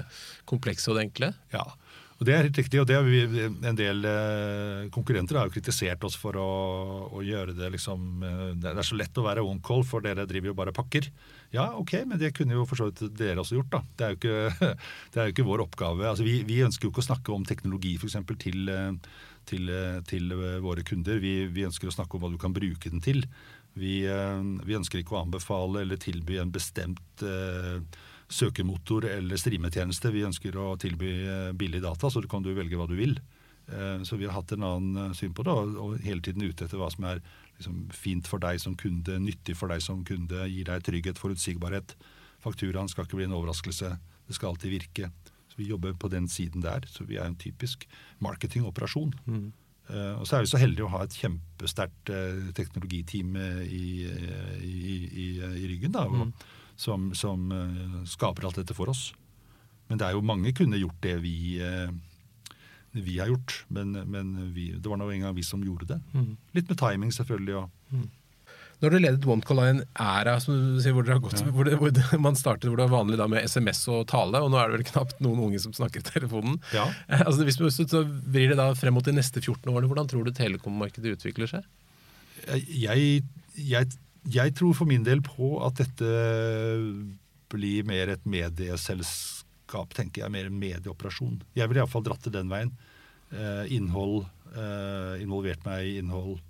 komplekse 0.51 0.90
og 0.90 0.99
det 0.99 1.07
enkle? 1.09 1.33
Ja, 1.55 1.64
og 2.16 2.24
Det 2.24 2.33
er 2.33 2.46
helt 2.46 2.59
riktig, 2.59 2.79
og 2.81 2.87
det 2.88 2.96
vi, 3.05 3.18
en 3.44 3.76
del 3.76 4.07
eh, 4.09 4.87
konkurrenter 4.92 5.37
har 5.37 5.50
jo 5.50 5.52
kritisert 5.52 6.05
oss 6.09 6.14
for 6.16 6.38
å, 6.40 6.46
å, 7.12 7.20
gjøre 7.20 7.52
det 7.59 7.68
liksom 7.74 8.24
eh, 8.24 8.46
Det 8.57 8.72
er 8.72 8.88
så 8.88 8.96
lett 8.96 9.20
å 9.20 9.24
være 9.26 9.44
on 9.44 9.61
call, 9.61 9.85
for 9.85 10.05
dere 10.05 10.24
driver 10.29 10.48
jo 10.48 10.57
bare 10.57 10.72
pakker. 10.76 11.11
Ja, 11.52 11.68
ok, 11.76 11.92
men 12.09 12.20
det 12.22 12.33
kunne 12.38 12.57
jo 12.57 12.64
for 12.68 12.81
så 12.81 12.88
vidt 12.88 13.18
dere 13.20 13.44
også 13.44 13.59
gjort. 13.59 13.68
da. 13.74 13.83
Det 13.92 14.07
er 14.07 14.14
jo 14.14 14.20
ikke, 14.22 14.72
er 15.12 15.29
jo 15.29 15.37
ikke 15.37 15.48
vår 15.50 15.66
oppgave. 15.66 16.09
Altså, 16.09 16.24
vi, 16.24 16.38
vi, 16.48 16.62
ønsker 16.64 16.88
jo 16.88 16.94
ikke 16.94 17.05
å 17.05 17.11
snakke 17.11 17.37
om 17.37 17.44
teknologi 17.48 17.98
eksempel, 18.00 18.40
til, 18.40 18.64
eh, 18.72 19.20
til, 19.52 19.76
til 20.09 20.33
våre 20.64 20.88
kunder. 20.88 21.20
Vi, 21.20 21.37
vi, 21.52 21.68
ønsker 21.68 21.92
å 21.92 21.96
snakke 21.98 22.16
om 22.16 22.24
hva 22.24 22.33
du 22.33 22.40
kan 22.40 22.57
bruke 22.57 22.96
den 22.96 23.05
til. 23.05 23.26
Vi, 23.76 23.98
vi 24.64 24.76
ønsker 24.79 25.02
ikke 25.02 25.18
å 25.18 25.26
anbefale 25.26 25.83
eller 25.85 26.00
tilby 26.00 26.38
en 26.40 26.48
bestemt 26.48 27.20
uh, 27.20 27.76
søkemotor 28.28 29.06
eller 29.08 29.38
streametjeneste. 29.38 30.10
Vi 30.14 30.24
ønsker 30.26 30.56
å 30.58 30.74
tilby 30.80 31.10
eh, 31.24 31.50
billig 31.56 31.82
data, 31.84 32.10
så 32.10 32.22
kan 32.28 32.44
du 32.44 32.52
velge 32.56 32.78
hva 32.78 32.88
du 32.90 32.96
vil. 32.98 33.16
Eh, 33.66 34.02
så 34.06 34.18
vi 34.18 34.26
har 34.26 34.34
hatt 34.36 34.54
en 34.54 34.66
annen 34.66 35.02
eh, 35.04 35.14
syn 35.18 35.34
på 35.34 35.46
det, 35.46 35.54
og 35.54 35.98
hele 36.04 36.22
tiden 36.24 36.46
ute 36.46 36.66
etter 36.66 36.80
hva 36.80 36.90
som 36.92 37.06
er 37.10 37.22
liksom 37.58 37.86
fint 37.94 38.28
for 38.28 38.42
deg 38.42 38.60
som 38.62 38.76
kunde, 38.78 39.18
nyttig 39.22 39.56
for 39.58 39.72
deg 39.72 39.84
som 39.84 40.02
kunde, 40.06 40.48
gir 40.50 40.68
deg 40.68 40.84
trygghet, 40.86 41.22
forutsigbarhet. 41.22 41.96
Fakturaen 42.42 42.90
skal 42.90 43.06
ikke 43.06 43.20
bli 43.20 43.28
en 43.28 43.38
overraskelse. 43.38 43.94
Det 44.26 44.36
skal 44.36 44.54
alltid 44.54 44.74
virke. 44.74 45.12
Så 45.52 45.62
Vi 45.62 45.70
jobber 45.70 45.94
på 45.94 46.10
den 46.12 46.28
siden 46.28 46.62
der. 46.62 46.84
Så 46.90 47.06
vi 47.06 47.16
er 47.16 47.30
en 47.30 47.38
typisk 47.38 47.86
marketingoperasjon. 48.20 49.14
Mm. 49.24 49.46
Uh, 49.86 50.18
og 50.18 50.26
så 50.26 50.36
er 50.36 50.42
vi 50.42 50.50
så 50.50 50.58
heldige 50.58 50.82
å 50.82 50.90
ha 50.90 51.04
et 51.06 51.14
kjempesterkt 51.14 52.10
uh, 52.10 52.48
teknologiteam 52.58 53.36
i, 53.38 54.02
i, 54.02 54.96
i, 55.06 55.26
i, 55.38 55.68
ryggen. 55.70 55.94
da, 55.94 56.08
og, 56.10 56.26
mm 56.26 56.56
som, 56.76 57.08
som 57.16 57.48
uh, 57.52 58.02
skaper 58.08 58.46
alt 58.46 58.60
dette 58.60 58.76
for 58.76 58.92
oss. 58.92 59.08
Men 59.88 60.00
det 60.00 60.08
er 60.08 60.16
jo 60.16 60.26
mange 60.26 60.52
kunne 60.56 60.80
gjort 60.80 60.98
det 61.04 61.16
vi, 61.22 61.36
uh, 61.62 61.88
vi 62.96 63.18
har 63.20 63.30
gjort. 63.32 63.62
Men, 63.68 63.96
men 64.10 64.36
vi, 64.54 64.72
det 64.74 64.90
var 64.90 65.00
nå 65.00 65.08
en 65.10 65.26
gang 65.28 65.36
vi 65.36 65.46
som 65.46 65.64
gjorde 65.64 65.88
det. 65.94 66.00
Mm. 66.14 66.36
Litt 66.58 66.70
med 66.70 66.80
timing, 66.80 67.12
selvfølgelig. 67.14 67.62
Og, 67.62 67.96
mm. 67.96 68.06
Når 68.84 68.92
du 68.92 68.98
ledet 69.00 69.28
OneCall 69.32 69.60
i 69.62 69.68
en 69.72 69.82
æra 70.04 70.34
hvor, 70.44 71.06
gått, 71.24 71.38
ja. 71.40 71.48
hvor, 71.48 71.64
det, 71.64 71.78
hvor, 71.80 72.20
man 72.20 72.36
startet 72.36 72.68
hvor 72.68 72.76
det 72.76 72.90
var 72.90 72.98
vanlig 72.98 73.28
med 73.32 73.48
SMS 73.48 73.86
og 73.88 74.04
tale, 74.10 74.42
og 74.44 74.52
nå 74.52 74.60
er 74.60 74.68
det 74.68 74.76
vel 74.76 74.88
knapt 74.90 75.22
noen 75.24 75.46
unge 75.46 75.60
som 75.62 75.72
snakker 75.76 76.04
i 76.04 76.08
telefonen. 76.10 76.58
Ja. 76.76 76.84
Altså, 77.22 77.46
hvis 77.48 77.56
man 77.62 78.18
vrir 78.34 78.52
det 78.52 78.58
da 78.60 78.68
frem 78.76 78.98
mot 78.98 79.06
de 79.06 79.16
neste 79.16 79.40
14 79.40 79.64
årene, 79.72 79.88
hvordan 79.88 80.10
tror 80.10 80.26
du 80.26 80.34
telekommarkedet 80.36 81.16
utvikler 81.16 81.48
seg? 81.54 81.64
Jeg, 82.68 83.24
jeg 83.56 83.96
jeg 84.26 84.54
tror 84.58 84.74
for 84.74 84.88
min 84.90 85.04
del 85.06 85.22
på 85.24 85.56
at 85.66 85.78
dette 85.78 86.10
blir 87.52 87.86
mer 87.86 88.10
et 88.10 88.24
medieselskap, 88.26 89.94
tenker 89.94 90.24
jeg. 90.24 90.32
Mer 90.34 90.50
en 90.50 90.58
medieoperasjon. 90.60 91.40
Jeg 91.56 91.70
ville 91.70 91.82
iallfall 91.82 92.04
dratt 92.06 92.26
det 92.26 92.34
den 92.34 92.50
veien. 92.50 92.72
Eh, 93.30 93.64
innhold. 93.76 94.26
Eh, 94.52 95.22
involvert 95.22 95.64
meg 95.66 95.86
i 95.86 95.96
innhold. 96.00 96.40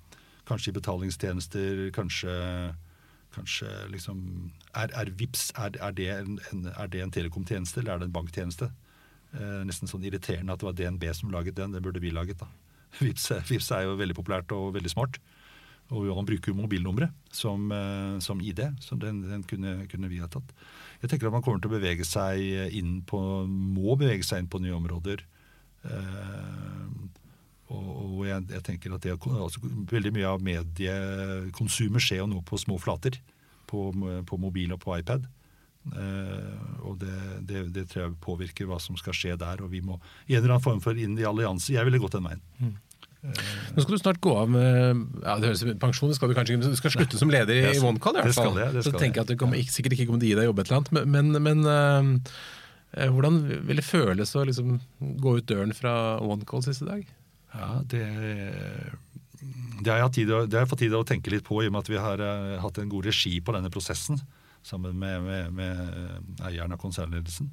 Kanskje 0.48 0.72
i 0.72 0.76
betalingstjenester. 0.78 1.86
Kanskje, 1.96 2.34
kanskje 3.36 3.70
liksom 3.92 4.52
Er, 4.76 4.90
er 4.92 5.08
VIPS 5.08 5.52
er, 5.56 5.76
er, 5.80 5.92
det 5.96 6.08
en, 6.12 6.38
er 6.68 6.88
det 6.92 7.00
en 7.00 7.12
telekomtjeneste, 7.12 7.80
eller 7.80 7.94
er 7.94 8.02
det 8.02 8.10
en 8.10 8.16
banktjeneste? 8.18 8.70
Eh, 9.36 9.62
nesten 9.68 9.88
sånn 9.88 10.04
irriterende 10.04 10.52
at 10.52 10.60
det 10.60 10.68
var 10.68 10.76
DNB 10.76 11.08
som 11.16 11.32
laget 11.32 11.56
den. 11.56 11.72
Det 11.72 11.82
burde 11.84 12.00
vi 12.00 12.12
laget, 12.12 12.40
da. 12.40 12.48
VIPS, 13.00 13.30
VIPS 13.48 13.72
er 13.72 13.86
jo 13.86 13.96
veldig 14.00 14.16
populært 14.16 14.52
og 14.56 14.74
veldig 14.76 14.92
smart. 14.92 15.20
Og 15.94 16.08
han 16.16 16.26
bruker 16.26 16.50
jo 16.50 16.58
mobilnummeret 16.58 17.34
som, 17.34 17.68
eh, 17.70 18.16
som, 18.24 18.40
ID, 18.42 18.62
så 18.82 18.98
den, 18.98 19.20
den 19.28 19.44
kunne, 19.46 19.84
kunne, 19.90 20.10
vi 20.10 20.18
ha 20.18 20.26
tatt. 20.30 20.50
Jeg 21.02 21.12
tenker 21.12 21.28
at 21.28 21.36
man 21.36 21.44
kommer 21.46 21.62
til 21.62 21.70
å 21.70 21.76
bevege 21.76 22.06
seg 22.06 22.74
inn 22.74 22.98
på, 23.06 23.20
må 23.46 23.94
bevege 24.00 24.26
seg 24.26 24.42
inn 24.42 24.50
på 24.50 24.62
nye 24.64 24.74
områder. 24.74 25.22
Eh, 25.86 26.90
og, 27.70 27.86
og 27.86 28.20
jeg, 28.26 28.48
jeg, 28.54 28.64
tenker 28.66 28.96
at 28.96 29.06
det, 29.06 29.14
altså, 29.14 29.62
veldig 29.92 30.12
mye 30.14 30.34
av 30.34 30.44
mediekonsumet 30.46 32.02
skjer 32.02 32.22
jo 32.22 32.28
nå 32.30 32.42
på 32.46 32.58
små 32.62 32.78
flater. 32.82 33.18
På, 33.66 33.88
på 33.90 34.36
mobil 34.38 34.70
og 34.76 34.78
på 34.84 34.94
iPad. 34.94 35.24
Uh, 35.86 36.82
og 36.86 36.96
det, 36.98 37.14
det, 37.46 37.60
det, 37.74 37.84
tror 37.90 38.04
jeg 38.04 38.16
påvirker 38.22 38.66
hva 38.66 38.78
som 38.82 38.98
skal 38.98 39.14
skje 39.14 39.36
der. 39.38 39.62
Og 39.62 39.72
vi 39.72 39.82
må 39.82 39.98
i 40.26 40.36
en 40.36 40.42
eller 40.42 40.56
annen 40.56 40.66
form 40.66 40.82
for 40.82 40.98
inn 40.98 41.16
i 41.18 41.26
allianse. 41.26 41.74
Jeg 41.74 41.86
ville 41.86 42.00
gått 42.02 42.14
den 42.14 42.26
veien. 42.26 42.44
Mm. 42.58 42.74
Nå 43.24 43.82
skal 43.82 43.96
du 43.96 43.98
snart 43.98 44.20
gå 44.22 44.32
av 44.38 44.50
med 44.52 45.00
ja, 45.24 45.36
det 45.40 45.50
høres 45.50 45.64
pensjon, 45.82 46.12
skal 46.14 46.30
du 46.30 46.36
kanskje 46.36 46.58
du 46.62 46.76
skal 46.78 46.92
slutte 46.94 47.18
som 47.18 47.32
leder 47.32 47.72
i 47.72 47.80
OneCall. 47.80 48.20
i 48.20 48.26
hvert 48.26 48.38
fall. 48.38 48.54
Det, 48.58 48.68
det 48.76 48.84
så 48.86 48.92
tenker 48.94 49.20
jeg 49.22 49.26
at 49.26 49.32
du 49.32 49.40
kommer, 49.40 49.72
sikkert 49.72 49.96
ikke 49.96 50.08
kommer 50.10 50.22
til 50.22 50.28
å 50.28 50.32
gi 50.32 50.38
deg 50.40 50.48
jobb 50.50 50.62
et 50.62 50.70
eller 50.70 50.82
annet. 50.82 51.10
Men, 51.16 51.32
men 51.42 51.66
uh, 51.66 53.10
hvordan 53.16 53.40
vil 53.68 53.82
det 53.82 53.86
føles 53.86 54.34
å 54.38 54.44
liksom, 54.46 54.78
gå 55.24 55.36
ut 55.40 55.48
døren 55.50 55.74
fra 55.76 55.94
OneCall 56.22 56.64
siste 56.66 56.88
dag? 56.88 57.02
Ja, 57.56 57.70
det, 57.88 58.04
det 59.82 59.90
har 59.90 60.04
jeg, 60.04 60.12
tid, 60.20 60.30
det 60.30 60.58
har 60.58 60.66
jeg 60.66 60.72
fått 60.72 60.84
tid 60.84 60.92
til 60.92 61.00
å 61.00 61.08
tenke 61.08 61.32
litt 61.32 61.46
på, 61.46 61.62
i 61.64 61.70
og 61.70 61.74
med 61.74 61.86
at 61.86 61.92
vi 61.92 62.02
har 62.02 62.22
uh, 62.22 62.58
hatt 62.62 62.82
en 62.82 62.92
god 62.92 63.10
regi 63.10 63.38
på 63.40 63.56
denne 63.56 63.72
prosessen 63.72 64.20
sammen 64.66 64.96
med, 64.98 65.22
med, 65.22 65.52
med 65.54 66.46
eieren 66.48 66.74
av 66.74 66.80
konsernledelsen. 66.82 67.50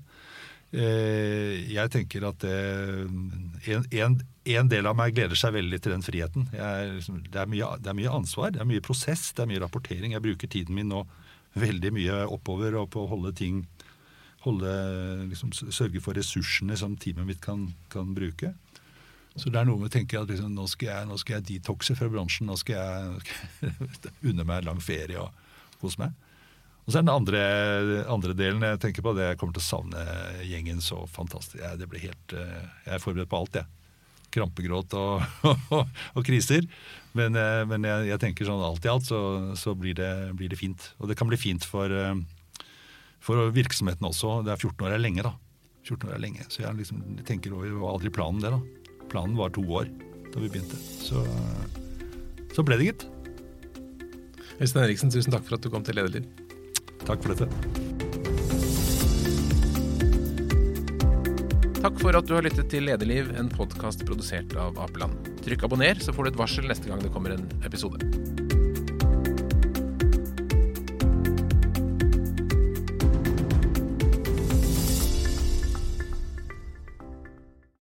Uh, 0.74 1.54
jeg 1.70 1.92
tenker 1.94 2.24
at 2.26 2.42
det, 2.42 2.54
en, 3.70 3.84
en, 3.94 4.16
en 4.56 4.72
del 4.72 4.90
av 4.90 4.98
meg 4.98 5.14
gleder 5.14 5.38
seg 5.38 5.54
veldig 5.54 5.80
til 5.80 5.94
den 5.94 6.06
friheten. 6.06 6.48
Er, 6.54 6.96
det, 6.98 7.38
er 7.38 7.50
mye, 7.52 7.70
det, 7.78 7.92
er 7.92 8.00
mye, 8.00 8.16
ansvar, 8.22 8.54
det 8.56 8.64
er 8.64 8.70
mye 8.70 8.84
prosess, 8.86 9.30
det 9.38 9.46
er 9.46 9.52
mye 9.52 9.62
rapportering. 9.62 10.16
Jeg 10.16 10.26
bruker 10.26 10.50
tiden 10.50 10.78
min 10.78 10.90
nå 10.90 11.04
veldig 11.54 11.94
mye 11.94 12.24
oppover 12.34 12.80
og 12.80 12.90
på 12.94 13.04
å 13.04 13.12
holde 13.12 13.36
ting 13.38 13.62
holde, 14.44 14.72
liksom, 15.30 15.54
Sørge 15.54 16.02
for 16.04 16.18
ressursene 16.18 16.76
som 16.80 16.98
teamet 17.00 17.28
mitt 17.28 17.42
kan, 17.44 17.70
kan, 17.94 18.14
bruke. 18.16 18.54
Så 19.36 19.50
det 19.50 19.62
er 19.62 19.68
noe 19.70 19.80
med 19.82 19.90
å 19.90 19.94
tenke 19.94 20.20
at 20.20 20.30
liksom, 20.30 20.52
nå, 20.54 20.68
skal 20.70 20.90
jeg, 20.90 21.10
nå 21.10 21.18
skal 21.22 21.40
jeg 21.40 21.48
detoxe 21.50 21.96
fra 21.98 22.10
bransjen. 22.12 22.50
Nå 22.50 22.58
skal 22.60 22.76
jeg 22.78 23.72
unne 24.30 24.46
meg 24.48 24.68
lang 24.68 24.82
ferie 24.84 25.22
og 25.22 25.32
kose 25.82 26.04
meg. 26.04 26.18
Og 26.84 26.92
så 26.92 27.00
er 27.00 27.06
den 27.06 27.14
andre, 27.14 27.42
andre, 28.12 28.34
delen 28.36 28.66
jeg 28.66 28.82
tenker 28.84 29.06
på, 29.06 29.14
det 29.16 29.30
jeg 29.30 29.40
kommer 29.40 29.56
til 29.56 29.64
å 29.64 29.70
savne 29.70 30.04
gjengen 30.44 30.82
så 30.84 31.06
fantastisk. 31.08 31.62
Jeg, 31.62 31.80
det 31.80 31.88
blir 31.92 32.04
helt, 32.04 32.36
eh, 32.36 32.66
jeg 32.88 32.98
er 32.98 33.04
forberedt 33.04 33.32
på 33.32 33.40
alt, 33.40 33.62
jeg 33.62 33.70
krampegråt 34.34 34.96
og, 34.98 35.24
og, 35.78 36.04
og 36.18 36.26
kriser. 36.26 36.68
Men, 37.18 37.38
eh, 37.40 37.62
men 37.70 37.88
jeg, 37.88 38.10
jeg, 38.12 38.22
tenker 38.24 38.50
sånn 38.50 38.64
alt 38.66 38.86
i 38.86 38.92
alt 38.92 39.08
så, 39.08 39.22
så 39.60 39.76
blir, 39.78 39.98
det, 40.00 40.12
blir, 40.40 40.52
det, 40.52 40.60
fint. 40.60 40.92
Og 41.00 41.12
det 41.12 41.18
kan 41.20 41.30
bli 41.30 41.40
fint 41.40 41.66
for, 41.70 41.94
eh, 41.94 42.68
for 43.24 43.54
virksomheten 43.56 44.10
også. 44.10 44.42
Det 44.48 44.56
er 44.56 44.62
14 44.62 44.88
år 44.88 44.98
er 44.98 45.04
lenge, 45.04 45.26
da. 45.26 45.36
14 45.88 46.10
år 46.10 46.18
er 46.18 46.24
lenge. 46.24 46.48
Så 46.50 46.64
jeg, 46.66 46.80
liksom, 46.80 47.04
tenker 47.28 47.56
over, 47.56 47.74
var 47.84 47.98
aldri 47.98 48.14
planen 48.14 48.44
det, 48.44 48.54
da. 48.56 49.04
Planen 49.14 49.38
var 49.40 49.54
to 49.54 49.66
år 49.68 49.92
da 50.34 50.42
vi 50.42 50.50
begynte. 50.50 50.80
Så, 50.80 51.22
så 52.56 52.66
ble 52.66 52.80
det, 52.82 52.94
gitt. 52.94 53.10
Øystein 54.62 54.86
Eriksen, 54.86 55.14
tusen 55.14 55.34
takk 55.34 55.46
for 55.46 55.58
at 55.58 55.66
du 55.66 55.70
kom 55.74 55.86
til 55.86 55.98
Lederliv. 55.98 56.43
Takk 57.08 57.24
for 57.24 57.34
dette. 57.36 57.48
Takk 61.84 61.98
for 62.00 62.16
at 62.16 62.28
du 62.30 62.38
har 62.38 62.46
lyttet 62.46 62.70
til 62.72 62.88
Lederliv, 62.88 63.34
en 63.36 63.50
podkast 63.52 64.06
produsert 64.08 64.56
av 64.56 64.80
Apeland. 64.80 65.34
Trykk 65.44 65.66
abonner, 65.68 66.00
så 66.00 66.16
får 66.16 66.30
du 66.30 66.32
et 66.32 66.40
varsel 66.40 66.70
neste 66.72 66.88
gang 66.88 67.04
det 67.04 67.12
kommer 67.12 67.36
en 67.36 67.44
episode. 67.68 68.00